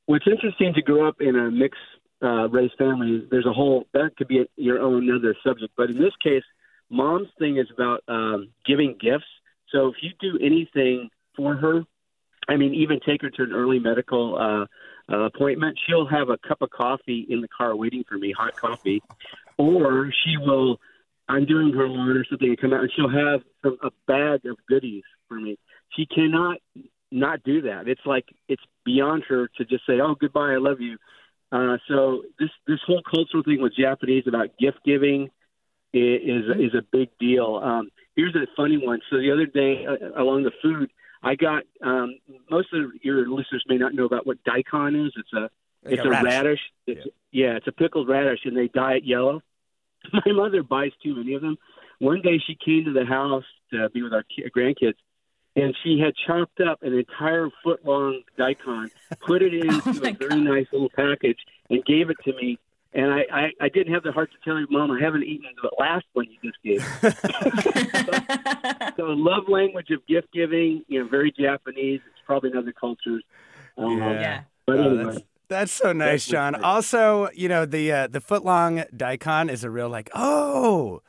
What's 0.06 0.28
interesting 0.28 0.74
to 0.76 0.82
grow 0.84 1.08
up 1.08 1.16
in 1.20 1.36
a 1.36 1.50
mixed 1.50 1.82
uh, 2.22 2.50
race 2.50 2.72
family 2.78 3.26
there's 3.32 3.46
a 3.46 3.54
whole 3.54 3.86
that 3.94 4.12
could 4.18 4.28
be 4.28 4.46
your 4.56 4.80
own 4.80 5.10
other 5.10 5.36
subject, 5.44 5.74
but 5.76 5.90
in 5.90 5.98
this 5.98 6.14
case, 6.24 6.44
mom's 6.90 7.30
thing 7.38 7.58
is 7.58 7.68
about 7.74 8.04
um, 8.08 8.50
giving 8.66 8.96
gifts. 9.00 9.26
So 9.72 9.88
if 9.88 9.96
you 10.02 10.12
do 10.20 10.44
anything 10.44 11.10
for 11.36 11.56
her, 11.56 11.84
I 12.48 12.58
mean, 12.58 12.74
even 12.74 13.00
take 13.06 13.22
her 13.22 13.30
to 13.30 13.44
an 13.44 13.52
early 13.54 13.80
medical 13.80 14.36
uh, 14.36 15.14
uh, 15.14 15.26
appointment, 15.26 15.78
she'll 15.86 16.08
have 16.08 16.30
a 16.30 16.38
cup 16.48 16.62
of 16.62 16.70
coffee 16.72 17.26
in 17.30 17.42
the 17.42 17.48
car 17.48 17.76
waiting 17.76 18.04
for 18.08 18.18
me, 18.18 18.34
hot 18.36 18.56
coffee, 18.56 19.02
or 19.58 20.12
she 20.24 20.38
will. 20.38 20.80
I'm 21.28 21.46
doing 21.46 21.74
her 21.74 21.88
lawn 21.88 22.18
or 22.18 22.26
something, 22.28 22.50
and 22.50 22.60
come 22.60 22.74
out, 22.74 22.82
and 22.82 22.92
she'll 22.96 23.10
have 23.10 23.42
some, 23.64 23.78
a 23.84 23.92
bag 24.08 24.48
of 24.48 24.58
goodies 24.68 25.04
for 25.28 25.40
me. 25.40 25.60
She 25.96 26.08
cannot 26.08 26.58
not 27.12 27.44
do 27.44 27.62
that. 27.62 27.88
It's 27.88 28.02
like 28.06 28.26
it's 28.48 28.64
beyond 28.84 29.24
her 29.30 29.48
to 29.58 29.66
just 29.66 29.86
say, 29.86 30.00
"Oh, 30.02 30.16
goodbye, 30.20 30.54
I 30.54 30.58
love 30.58 30.80
you." 30.80 30.98
Uh, 31.52 31.78
so 31.88 32.24
this 32.40 32.50
this 32.68 32.80
whole 32.86 33.02
cultural 33.04 33.44
thing 33.44 33.62
with 33.62 33.76
Japanese 33.76 34.24
about 34.28 34.58
gift 34.60 34.80
giving 34.86 35.30
is 35.94 36.22
is, 36.24 36.72
is 36.72 36.76
a 36.76 36.82
big 36.92 37.10
deal. 37.20 37.60
Um, 37.64 37.90
here's 38.16 38.36
a 38.36 38.48
funny 38.56 38.78
one. 38.78 39.00
So 39.10 39.18
the 39.18 39.32
other 39.32 39.46
day, 39.46 39.86
uh, 39.86 40.22
along 40.22 40.44
the 40.44 40.52
food, 40.62 40.90
I 41.24 41.36
got 41.36 41.64
um, 41.84 42.16
most 42.50 42.74
of 42.74 42.92
your 43.02 43.28
listeners 43.30 43.64
may 43.68 43.78
not 43.78 43.94
know 43.94 44.06
about 44.06 44.26
what 44.28 44.38
daikon 44.44 44.96
is. 44.96 45.14
It's 45.18 45.34
a 45.34 45.50
Like 45.84 45.94
it's 45.96 46.04
a 46.04 46.08
a 46.08 46.10
radish. 46.12 46.32
radish. 46.34 46.60
It's, 46.88 47.08
yeah. 47.32 47.56
it's 47.58 47.68
a 47.68 47.72
pickled 47.72 48.08
radish, 48.08 48.40
and 48.46 48.56
they 48.56 48.68
dye 48.68 48.94
it 48.96 49.04
yellow. 49.06 49.42
My 50.14 50.32
mother 50.32 50.64
buys 50.64 50.92
too 51.04 51.16
many 51.16 51.34
of 51.34 51.42
them. 51.42 51.58
One 52.00 52.22
day 52.22 52.40
she 52.46 52.56
came 52.56 52.86
to 52.86 52.94
the 52.94 53.06
house 53.06 53.44
to 53.72 53.90
be 53.90 54.02
with 54.02 54.14
our 54.14 54.24
ki- 54.24 54.50
grandkids, 54.56 54.96
and 55.56 55.76
she 55.84 56.00
had 56.00 56.14
chopped 56.26 56.62
up 56.62 56.82
an 56.84 56.94
entire 56.94 57.50
foot 57.64 57.86
long 57.86 58.22
daikon, 58.38 58.90
put 59.26 59.42
it 59.42 59.54
into 59.62 59.82
Oh 59.86 60.08
a 60.08 60.14
very 60.14 60.40
nice 60.40 60.68
little 60.72 60.90
package, 60.96 61.40
and 61.70 61.84
gave 61.84 62.10
it 62.10 62.18
to 62.24 62.34
me. 62.34 62.58
And 62.94 63.14
I, 63.14 63.20
I, 63.32 63.52
I 63.62 63.70
didn't 63.70 63.94
have 63.94 64.02
the 64.04 64.12
heart 64.12 64.32
to 64.32 64.38
tell 64.44 64.56
her, 64.56 64.66
Mom, 64.70 64.90
I 64.92 65.00
haven't 65.00 65.24
eaten 65.24 65.46
the 65.62 65.70
last 65.80 66.06
one 66.14 66.26
you 66.26 66.38
just 66.42 66.58
gave. 66.64 66.82
so 68.98 69.04
love 69.04 69.44
language 69.48 69.92
of 69.92 70.06
gift 70.08 70.28
giving, 70.34 70.84
you 70.88 71.04
know, 71.04 71.08
very 71.08 71.32
Japanese. 71.32 72.02
It's 72.08 72.20
probably 72.26 72.50
in 72.52 72.58
other 72.58 72.74
cultures. 72.74 73.24
Um, 73.78 73.98
yeah. 74.00 74.42
But 74.66 74.80
Oh, 74.80 74.90
anyway. 74.98 75.04
that's, 75.14 75.20
that's 75.50 75.72
so 75.72 75.94
nice, 75.94 76.26
That's 76.26 76.26
John. 76.26 76.56
Also, 76.64 77.30
you 77.34 77.48
know 77.48 77.66
the 77.66 77.92
uh, 77.92 78.08
the 78.08 78.22
foot 78.22 78.44
long 78.46 78.84
daikon 78.96 79.50
is 79.50 79.64
a 79.64 79.70
real 79.70 79.90
like 79.90 80.10
oh. 80.16 81.02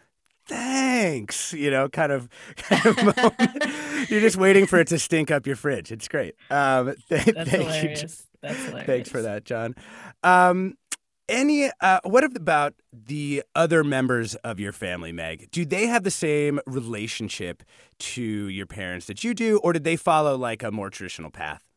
Thanks, 0.47 1.53
you 1.53 1.71
know, 1.71 1.89
kind 1.89 2.11
of, 2.11 2.29
kind 2.57 2.85
of 2.87 2.97
moment. 3.17 4.11
You're 4.11 4.19
just 4.21 4.37
waiting 4.37 4.67
for 4.67 4.81
it 4.81 4.89
to 4.89 4.99
stink 4.99 5.31
up 5.31 5.47
your 5.47 5.55
fridge. 5.55 5.93
It's 5.93 6.09
great. 6.09 6.35
Um, 6.51 6.87
th- 7.09 7.25
That's 7.25 7.51
thank 7.51 7.53
you, 7.53 7.59
hilarious. 7.61 8.27
That's 8.43 8.59
hilarious. 8.65 8.87
Thanks 8.87 9.09
for 9.11 9.23
that, 9.23 9.45
John. 9.45 9.77
Um, 10.25 10.77
any, 11.31 11.71
uh, 11.81 12.01
what 12.05 12.25
about 12.25 12.75
the 12.93 13.43
other 13.55 13.85
members 13.85 14.35
of 14.37 14.61
your 14.61 14.73
family, 14.73 15.13
Meg? 15.13 15.49
Do 15.51 15.65
they 15.65 15.87
have 15.87 16.03
the 16.03 16.11
same 16.11 16.61
relationship 16.67 17.63
to 17.99 18.23
your 18.23 18.67
parents 18.67 19.07
that 19.07 19.25
you 19.25 19.33
do, 19.33 19.59
or 19.59 19.73
did 19.73 19.85
they 19.85 19.97
follow 19.97 20.37
like 20.37 20.63
a 20.63 20.71
more 20.71 20.91
traditional 20.91 21.31
path? 21.31 21.70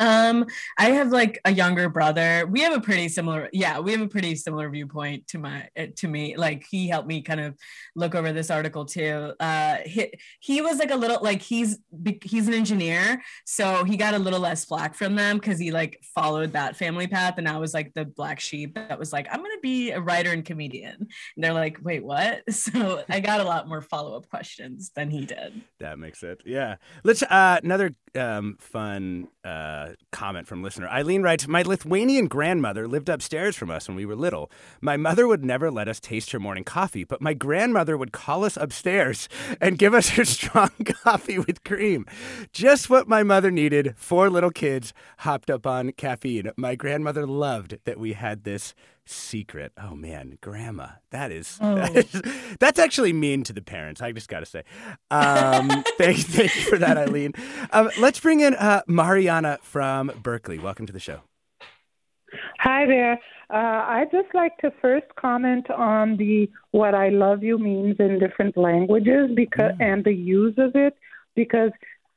Um, 0.00 0.46
I 0.78 0.90
have 0.92 1.08
like 1.08 1.40
a 1.44 1.52
younger 1.52 1.88
brother. 1.88 2.46
We 2.46 2.62
have 2.62 2.72
a 2.72 2.80
pretty 2.80 3.08
similar, 3.08 3.48
yeah, 3.52 3.78
we 3.78 3.92
have 3.92 4.00
a 4.00 4.08
pretty 4.08 4.34
similar 4.34 4.68
viewpoint 4.70 5.28
to 5.28 5.38
my 5.38 5.68
uh, 5.78 5.86
to 5.96 6.08
me. 6.08 6.36
Like 6.36 6.66
he 6.68 6.88
helped 6.88 7.06
me 7.06 7.20
kind 7.22 7.40
of 7.40 7.54
look 7.94 8.14
over 8.14 8.32
this 8.32 8.50
article 8.50 8.86
too. 8.86 9.34
Uh, 9.38 9.76
he 9.84 10.12
he 10.40 10.62
was 10.62 10.78
like 10.78 10.90
a 10.90 10.96
little 10.96 11.18
like 11.22 11.42
he's 11.42 11.78
he's 12.22 12.48
an 12.48 12.54
engineer, 12.54 13.22
so 13.44 13.84
he 13.84 13.96
got 13.96 14.14
a 14.14 14.18
little 14.18 14.40
less 14.40 14.64
flack 14.64 14.94
from 14.94 15.14
them 15.14 15.36
because 15.38 15.58
he 15.58 15.70
like 15.70 16.02
followed 16.14 16.52
that 16.54 16.76
family 16.76 17.06
path, 17.06 17.34
and 17.36 17.46
I 17.46 17.58
was 17.58 17.74
like 17.74 17.92
the 17.94 18.06
black 18.06 18.40
sheep 18.40 18.74
that 18.74 18.98
was 18.98 19.12
like 19.12 19.28
I'm 19.30 19.42
gonna 19.42 19.54
be 19.62 19.90
a 19.90 20.00
writer 20.00 20.32
and 20.32 20.44
comedian, 20.44 20.96
and 20.96 21.08
they're 21.36 21.52
like, 21.52 21.78
wait, 21.82 22.02
what? 22.02 22.42
So 22.70 23.02
I 23.08 23.20
got 23.20 23.40
a 23.40 23.44
lot 23.44 23.68
more 23.68 23.80
follow 23.80 24.16
up 24.16 24.28
questions 24.28 24.90
than 24.94 25.10
he 25.10 25.24
did. 25.24 25.62
That 25.80 25.98
makes 25.98 26.22
it. 26.22 26.42
Yeah. 26.44 26.76
Let's 27.04 27.22
uh, 27.22 27.58
another 27.62 27.94
um, 28.16 28.56
fun 28.58 29.28
uh, 29.44 29.90
comment 30.12 30.46
from 30.46 30.62
listener 30.62 30.88
Eileen 30.88 31.22
writes: 31.22 31.46
My 31.46 31.62
Lithuanian 31.62 32.26
grandmother 32.26 32.86
lived 32.86 33.08
upstairs 33.08 33.56
from 33.56 33.70
us 33.70 33.88
when 33.88 33.96
we 33.96 34.06
were 34.06 34.16
little. 34.16 34.50
My 34.80 34.96
mother 34.96 35.26
would 35.26 35.44
never 35.44 35.70
let 35.70 35.88
us 35.88 36.00
taste 36.00 36.32
her 36.32 36.40
morning 36.40 36.64
coffee, 36.64 37.04
but 37.04 37.20
my 37.20 37.34
grandmother 37.34 37.96
would 37.96 38.12
call 38.12 38.44
us 38.44 38.56
upstairs 38.56 39.28
and 39.60 39.78
give 39.78 39.94
us 39.94 40.10
her 40.10 40.24
strong 40.26 40.70
coffee 40.84 41.38
with 41.38 41.64
cream. 41.64 42.06
Just 42.52 42.90
what 42.90 43.08
my 43.08 43.22
mother 43.22 43.50
needed. 43.50 43.94
Four 43.96 44.30
little 44.30 44.50
kids 44.50 44.92
hopped 45.18 45.50
up 45.50 45.66
on 45.66 45.92
caffeine. 45.92 46.50
My 46.56 46.74
grandmother 46.74 47.26
loved 47.26 47.78
that 47.84 47.98
we 47.98 48.12
had 48.14 48.44
this 48.44 48.74
secret. 49.10 49.72
Oh 49.82 49.94
man, 49.94 50.38
grandma, 50.40 50.88
that 51.10 51.30
is, 51.32 51.58
Oh. 51.62 51.74
that 51.76 51.96
is 51.96 52.22
that's 52.58 52.78
actually 52.78 53.12
mean 53.12 53.42
to 53.44 53.52
the 53.52 53.62
parents. 53.62 54.00
I 54.00 54.12
just 54.12 54.28
got 54.28 54.40
to 54.40 54.46
say. 54.46 54.62
Um, 55.10 55.68
thank, 55.98 56.18
thank 56.18 56.54
you 56.56 56.62
for 56.62 56.78
that, 56.78 56.96
Eileen. 56.96 57.32
Um, 57.72 57.90
let's 57.98 58.20
bring 58.20 58.40
in 58.40 58.54
uh, 58.54 58.82
Mariana 58.86 59.58
from 59.62 60.10
Berkeley. 60.22 60.58
Welcome 60.58 60.86
to 60.86 60.92
the 60.92 61.00
show. 61.00 61.20
Hi 62.60 62.86
there. 62.86 63.14
Uh, 63.52 63.56
I'd 63.88 64.12
just 64.12 64.28
like 64.34 64.56
to 64.58 64.70
first 64.80 65.06
comment 65.20 65.68
on 65.70 66.16
the 66.16 66.48
what 66.70 66.94
I 66.94 67.08
love 67.08 67.42
you 67.42 67.58
means 67.58 67.96
in 67.98 68.20
different 68.20 68.56
languages 68.56 69.30
because 69.34 69.72
and 69.80 70.04
the 70.04 70.12
use 70.14 70.54
of 70.58 70.76
it 70.76 70.94
because 71.34 71.72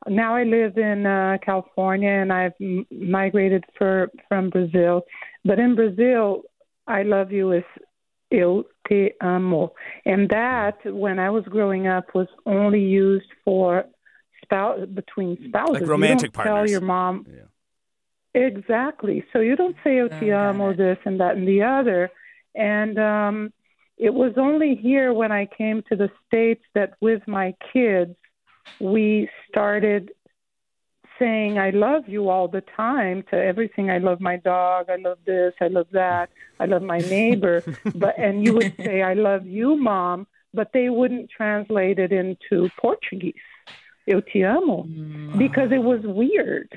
now 0.08 0.36
I 0.36 0.43
live 0.43 0.77
in 0.77 1.08
uh, 1.08 1.38
California 1.43 2.10
and 2.12 2.32
I've 2.32 2.53
m- 2.62 2.86
migrated 2.91 3.63
for 3.77 4.12
from 4.29 4.51
Brazil, 4.51 5.01
but 5.43 5.58
in 5.58 5.73
Brazil, 5.75 6.43
I 6.88 7.04
love 7.04 7.32
you 7.32 7.52
is 7.52 7.63
eu 8.32 8.63
te 8.88 9.12
amo, 9.22 9.74
and 10.06 10.30
that 10.30 10.78
when 10.86 11.19
I 11.19 11.30
was 11.30 11.43
growing 11.46 11.88
up 11.88 12.13
was 12.13 12.28
only 12.46 12.82
used 12.82 13.30
for 13.46 13.86
spouse 14.43 14.86
between 14.93 15.38
spouses. 15.48 15.82
You 15.82 15.88
romantic 15.88 16.34
don't 16.34 16.46
Tell 16.46 16.67
your 16.67 16.82
mom. 16.82 17.26
Exactly. 18.36 19.24
So 19.32 19.39
you 19.39 19.56
don't 19.56 19.76
say 19.84 20.00
Oh, 20.00 20.06
"O 20.06 20.19
te 20.19 20.32
amo," 20.32 20.74
this 20.74 20.98
and 21.06 21.19
that 21.19 21.36
and 21.38 21.48
the 21.48 21.62
other. 21.62 22.10
And 22.56 22.98
um, 23.00 23.54
it 23.98 24.13
was 24.13 24.34
only 24.38 24.76
here 24.76 25.13
when 25.13 25.32
I 25.32 25.46
came 25.46 25.84
to 25.89 25.96
the 25.96 26.10
States 26.28 26.63
that 26.74 26.93
with 27.00 27.22
my 27.28 27.56
kids, 27.72 28.15
we 28.80 29.30
started 29.48 30.12
saying 31.24 31.58
I 31.58 31.70
love 31.70 32.04
you 32.08 32.30
all 32.30 32.48
the 32.48 32.64
time 32.76 33.24
to 33.32 33.36
everything. 33.52 33.90
I 33.90 34.00
love 34.00 34.20
my 34.20 34.38
dog. 34.38 34.90
I 34.90 34.98
love 34.98 35.20
this. 35.26 35.54
I 35.62 35.68
love 35.68 35.88
that. 35.92 36.30
I 36.60 36.66
love 36.66 36.82
my 36.82 36.98
neighbor. 36.98 37.64
but 37.96 38.14
and 38.18 38.46
you 38.46 38.54
would 38.56 38.74
say 38.78 39.02
I 39.02 39.14
love 39.14 39.46
you, 39.46 39.78
mom, 39.78 40.28
but 40.54 40.72
they 40.74 40.90
wouldn't 40.90 41.30
translate 41.30 42.00
it 42.00 42.12
into 42.12 42.70
Portuguese. 42.82 43.48
Eu 44.06 44.20
te 44.20 44.44
amo 44.44 44.84
mm. 44.84 45.38
because 45.38 45.72
it 45.72 45.84
was 45.92 46.02
weird. 46.04 46.68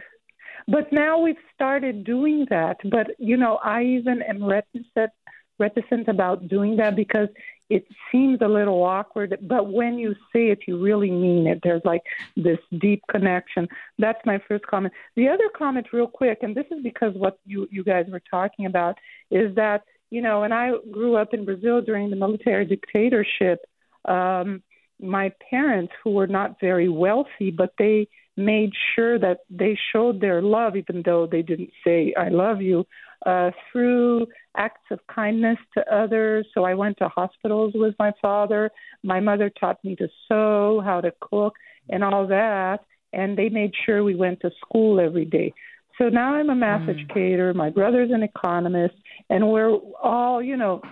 But 0.68 0.92
now 0.92 1.18
we've 1.18 1.44
started 1.54 2.04
doing 2.04 2.46
that. 2.50 2.76
But 2.84 3.08
you 3.18 3.36
know, 3.36 3.58
I 3.64 3.82
even 3.82 4.22
am 4.22 4.44
reticent 4.44 5.12
reticent 5.58 6.06
about 6.06 6.48
doing 6.48 6.76
that 6.76 6.94
because 6.94 7.28
it 7.68 7.86
seems 8.12 8.38
a 8.42 8.48
little 8.48 8.82
awkward. 8.82 9.36
But 9.42 9.72
when 9.72 9.98
you 9.98 10.14
say 10.32 10.50
it, 10.50 10.60
you 10.66 10.80
really 10.82 11.10
mean 11.10 11.46
it. 11.46 11.60
There's 11.62 11.82
like 11.84 12.02
this 12.36 12.58
deep 12.80 13.02
connection. 13.10 13.66
That's 13.98 14.20
my 14.24 14.40
first 14.46 14.66
comment. 14.66 14.94
The 15.16 15.28
other 15.28 15.48
comment, 15.56 15.88
real 15.92 16.06
quick, 16.06 16.38
and 16.42 16.54
this 16.54 16.66
is 16.70 16.82
because 16.82 17.12
what 17.14 17.38
you 17.44 17.66
you 17.70 17.82
guys 17.82 18.06
were 18.08 18.22
talking 18.30 18.66
about 18.66 18.96
is 19.30 19.54
that 19.56 19.82
you 20.10 20.22
know, 20.22 20.44
and 20.44 20.54
I 20.54 20.70
grew 20.90 21.16
up 21.16 21.34
in 21.34 21.44
Brazil 21.44 21.80
during 21.82 22.10
the 22.10 22.16
military 22.16 22.64
dictatorship. 22.64 23.60
Um, 24.04 24.62
my 25.00 25.32
parents, 25.50 25.92
who 26.02 26.10
were 26.10 26.28
not 26.28 26.60
very 26.60 26.88
wealthy, 26.88 27.50
but 27.50 27.74
they 27.78 28.08
made 28.36 28.70
sure 28.94 29.18
that 29.18 29.40
they 29.50 29.76
showed 29.92 30.20
their 30.20 30.40
love, 30.40 30.76
even 30.76 31.02
though 31.04 31.26
they 31.26 31.42
didn't 31.42 31.70
say 31.84 32.14
"I 32.16 32.28
love 32.28 32.62
you," 32.62 32.86
uh, 33.24 33.50
through 33.70 34.26
acts 34.56 34.82
of 34.90 35.00
kindness 35.06 35.58
to 35.74 35.94
others. 35.94 36.46
So 36.54 36.64
I 36.64 36.74
went 36.74 36.98
to 36.98 37.08
hospitals 37.08 37.72
with 37.74 37.94
my 37.98 38.12
father. 38.20 38.70
My 39.02 39.20
mother 39.20 39.50
taught 39.50 39.82
me 39.84 39.96
to 39.96 40.08
sew, 40.28 40.82
how 40.84 41.00
to 41.00 41.12
cook, 41.20 41.54
and 41.88 42.04
all 42.04 42.26
that. 42.26 42.78
And 43.12 43.38
they 43.38 43.48
made 43.48 43.72
sure 43.84 44.04
we 44.04 44.14
went 44.14 44.40
to 44.40 44.50
school 44.60 45.00
every 45.00 45.24
day. 45.24 45.52
So 45.98 46.08
now 46.10 46.34
I'm 46.34 46.50
a 46.50 46.54
math 46.54 46.88
educator. 46.88 47.54
My 47.54 47.70
brother's 47.70 48.10
an 48.12 48.22
economist, 48.22 48.94
and 49.30 49.48
we're 49.48 49.74
all, 50.02 50.42
you 50.42 50.56
know, 50.56 50.82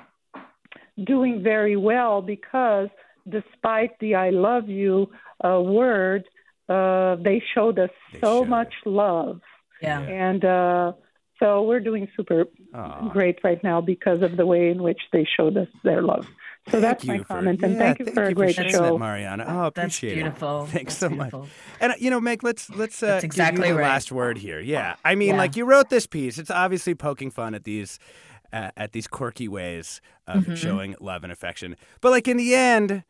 doing 1.02 1.42
very 1.42 1.76
well 1.76 2.22
because 2.22 2.88
despite 3.28 3.98
the 4.00 4.14
I 4.14 4.30
love 4.30 4.68
you 4.68 5.10
uh, 5.44 5.60
word, 5.60 6.24
uh, 6.68 7.16
they 7.16 7.42
showed 7.54 7.78
us 7.78 7.90
so 8.20 8.44
much 8.44 8.72
love. 8.87 9.40
Yeah. 9.82 10.00
And 10.00 10.44
uh, 10.44 10.92
so 11.38 11.62
we're 11.62 11.81
doing 11.81 12.09
super 12.16 12.44
Aw. 12.75 13.09
great 13.09 13.38
right 13.44 13.62
now 13.64 13.81
because 13.81 14.23
of 14.23 14.37
the 14.37 14.47
way 14.47 14.70
in 14.70 14.83
which 14.83 15.01
they 15.12 15.27
showed 15.37 15.57
us 15.57 15.68
their 15.83 16.03
love. 16.03 16.27
So 16.70 16.81
that's 16.81 17.05
my 17.05 17.18
for- 17.18 17.25
comment, 17.25 17.62
and 17.62 17.75
yeah, 17.75 17.79
thank 17.79 17.99
you 17.99 18.07
for 18.07 18.23
a 18.25 18.33
great 18.33 18.55
sharing 18.55 18.70
show. 18.70 18.92
that, 18.92 18.99
Mariana. 18.99 19.44
Oh, 19.47 19.62
That's 19.64 19.77
appreciate 19.99 20.14
beautiful. 20.14 20.64
it. 20.64 20.68
Thanks 20.70 20.99
That's 20.99 21.12
so 21.12 21.16
much. 21.16 21.35
And 21.81 21.92
uh, 21.92 21.97
you 21.99 22.09
know, 22.09 22.20
Meg, 22.20 22.42
let's 22.42 22.70
let's 22.70 23.03
uh, 23.03 23.20
exactly 23.23 23.59
give 23.62 23.68
you 23.68 23.75
the 23.75 23.81
right. 23.81 23.88
last 23.88 24.11
word 24.11 24.38
here. 24.38 24.61
Yeah, 24.61 24.97
I 25.05 25.14
mean, 25.14 25.29
Yeah. 25.35 25.37
like 25.37 25.57
you 25.57 25.66
wrote 25.66 25.90
this 25.90 26.07
piece. 26.07 26.38
It's 26.38 26.51
obviously 26.51 26.94
poking 26.94 27.31
fun 27.31 27.55
at 27.55 27.64
these 27.64 27.99
uh, 28.53 28.70
at 28.79 28.92
these 28.92 29.07
quirky 29.07 29.47
ways 29.47 30.01
of 30.27 30.44
Mhm. 30.47 30.57
showing 30.57 30.94
love 31.01 31.23
and 31.23 31.31
affection. 31.33 31.77
But 32.01 32.12
like 32.12 32.27
in 32.29 32.38
the 32.38 32.55
end, 32.55 33.05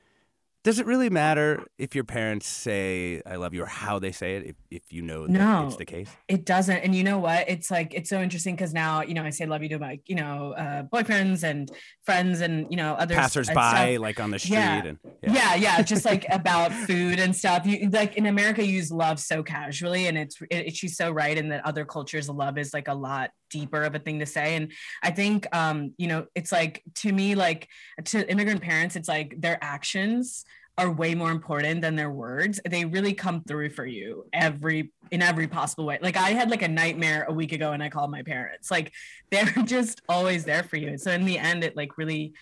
does 0.65 0.79
it 0.81 0.87
really 0.87 1.11
matter 1.11 1.63
if 1.79 1.95
your 1.95 2.03
parents 2.05 2.49
say 2.49 3.23
"I 3.27 3.37
love 3.37 3.55
you" 3.55 3.63
or 3.63 3.67
how 3.67 3.99
they 4.01 4.11
say 4.13 4.37
it? 4.37 4.47
If, 4.47 4.57
if 4.71 4.93
you 4.93 5.03
know 5.03 5.27
that 5.27 5.33
No. 5.33 5.67
it's 5.67 5.77
the 5.77 5.85
case. 5.85 6.11
It 6.27 6.45
doesn't. 6.45 6.79
And 6.79 6.95
you 6.95 7.05
know 7.05 7.19
what? 7.19 7.45
It's 7.49 7.71
like, 7.71 7.95
it's 7.95 8.11
so 8.11 8.21
interesting 8.21 8.57
because 8.57 8.73
now, 8.75 9.03
you 9.03 9.15
know, 9.15 9.23
I 9.23 9.31
say 9.31 9.47
love 9.47 9.63
you 9.63 9.69
to 9.69 9.79
my, 9.79 10.01
you 10.07 10.17
know, 10.17 10.55
uh, 10.57 10.83
boyfriends 10.85 11.43
and 11.45 11.71
friends 12.05 12.41
and, 12.41 12.67
you 12.71 12.77
know, 12.77 12.95
other 12.95 13.15
and 13.15 13.21
Passersby, 13.23 13.99
like 13.99 14.19
on 14.19 14.31
the 14.31 14.39
street, 14.39 14.55
Yeah. 14.55 14.85
and 14.85 14.99
yeah. 15.23 15.55
yeah 15.55 15.83
just 15.83 16.05
like 16.05 16.25
about 16.31 16.73
food 16.73 17.19
and 17.21 17.37
stuff 17.37 17.67
you 17.67 17.89
like 17.91 18.17
in 18.17 18.27
america 18.27 18.65
you 18.65 18.73
use 18.75 18.91
love 18.91 19.19
so 19.21 19.43
casually 19.43 20.07
and 20.07 20.19
it's 20.19 20.37
it, 20.51 20.75
she's 20.77 20.97
so 20.97 21.11
right 21.11 21.37
in 21.39 21.49
that 21.51 21.65
other 21.65 21.85
cultures 21.85 22.29
love 22.29 22.59
is 22.59 22.75
like 22.75 22.89
a 22.89 22.95
lot 22.95 23.31
deeper 23.57 23.83
of 23.83 23.95
a 23.95 23.99
thing 23.99 24.19
to 24.21 24.27
say. 24.27 24.57
And 24.57 24.73
i 25.03 25.11
think 25.11 25.47
um 25.55 25.95
you 25.97 26.09
know 26.11 26.27
it's 26.35 26.53
like 26.59 26.83
to 27.03 27.13
me 27.13 27.35
like 27.35 27.69
to 28.13 28.19
immigrant 28.31 28.63
parents 28.71 28.97
it's 28.97 29.09
like 29.09 29.41
their 29.41 29.59
actions 29.63 30.45
are 30.77 30.91
way 30.91 31.15
more 31.15 31.31
important 31.31 31.81
than 31.83 31.95
their 31.95 32.11
words. 32.11 32.61
They 32.69 32.85
really 32.85 33.15
come 33.15 33.45
through 33.45 33.71
for 33.71 33.87
you 33.87 34.27
every 34.33 34.93
in 35.13 35.23
every 35.23 35.47
possible 35.47 35.87
way. 35.87 35.99
Like 36.03 36.17
i 36.17 36.31
had 36.31 36.51
like 36.51 36.63
a 36.63 36.69
nightmare 36.83 37.27
a 37.29 37.33
week 37.33 37.53
ago 37.53 37.73
and 37.73 37.83
i 37.83 37.89
called 37.89 38.11
my 38.11 38.23
parents. 38.23 38.71
Like 38.71 38.93
they're 39.31 39.65
just 39.65 40.03
always 40.09 40.45
there 40.45 40.65
for 40.65 40.77
you. 40.77 40.99
So 40.99 41.11
in 41.13 41.25
the 41.25 41.39
end 41.39 41.65
it 41.65 41.77
like 41.77 41.97
really 41.97 42.35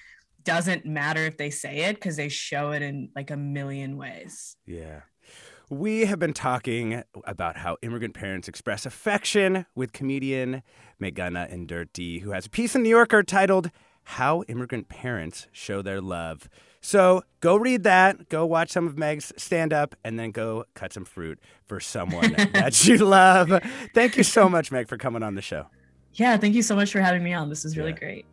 doesn't 0.45 0.85
matter 0.85 1.25
if 1.27 1.37
they 1.37 1.51
say 1.51 1.75
it 1.89 1.95
because 1.97 2.17
they 2.17 2.29
show 2.29 2.73
it 2.73 2.83
in 2.83 3.11
like 3.15 3.31
a 3.31 3.37
million 3.37 3.97
ways. 3.97 4.57
Yeah. 4.67 5.03
We 5.73 6.05
have 6.05 6.19
been 6.19 6.35
talking 6.35 7.03
about 7.25 7.57
how 7.57 7.79
immigrant 7.81 8.13
parents 8.13 8.47
express 8.47 8.85
affection 8.85 9.65
with 9.75 9.95
comedian 9.95 10.63
Meghana 11.01 11.51
and 11.51 11.67
who 12.21 12.33
has 12.33 12.45
a 12.45 12.51
piece 12.51 12.75
in 12.77 12.83
New 12.83 12.91
Yorker 12.91 13.23
titled 13.23 13.71
How 14.05 14.43
Immigrant 14.49 14.91
Parents 14.91 15.47
Show 15.51 15.81
Their 15.81 16.03
Love. 16.03 16.47
So 16.83 17.23
go 17.41 17.57
read 17.57 17.85
that, 17.85 18.29
go 18.29 18.45
watch 18.45 18.69
some 18.71 18.87
of 18.87 18.99
Meg's 18.99 19.33
stand 19.39 19.73
up, 19.73 19.95
and 20.05 20.19
then 20.19 20.31
go 20.31 20.67
cut 20.75 20.93
some 20.93 21.07
fruit 21.07 21.39
for 21.65 21.81
someone 21.81 22.33
that 22.53 22.87
you 22.87 22.99
love. 22.99 23.59
Thank 23.95 24.19
you 24.19 24.25
so 24.25 24.51
much, 24.51 24.71
Meg, 24.71 24.89
for 24.89 24.99
coming 24.99 25.23
on 25.23 25.37
the 25.37 25.43
show. 25.43 25.69
Yeah, 26.13 26.37
thank 26.37 26.55
you 26.55 26.61
so 26.61 26.77
much 26.77 26.93
for 26.93 27.01
having 27.01 27.23
me 27.25 27.33
on. 27.33 27.49
This 27.49 27.65
is 27.65 27.79
really 27.79 27.93
Yeah. 27.93 27.99
great. 27.99 28.27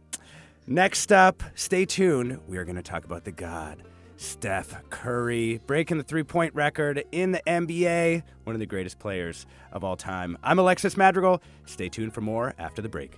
Next 0.67 1.13
up, 1.13 1.41
stay 1.55 1.85
tuned. 1.85 2.41
We 2.49 2.57
are 2.57 2.65
going 2.65 2.75
to 2.75 2.81
talk 2.83 3.05
about 3.05 3.23
the 3.23 3.31
God, 3.31 3.81
Steph 4.19 4.75
Curry, 4.89 5.61
breaking 5.65 5.97
the 5.97 6.03
three 6.03 6.23
point 6.23 6.53
record 6.53 7.05
in 7.13 7.31
the 7.31 7.41
NBA, 7.47 8.21
one 8.43 8.53
of 8.53 8.59
the 8.59 8.65
greatest 8.65 8.99
players 8.99 9.45
of 9.71 9.85
all 9.85 9.95
time. 9.95 10.37
I'm 10.43 10.59
Alexis 10.59 10.97
Madrigal. 10.97 11.41
Stay 11.65 11.87
tuned 11.87 12.13
for 12.13 12.19
more 12.19 12.53
after 12.59 12.81
the 12.81 12.89
break. 12.89 13.17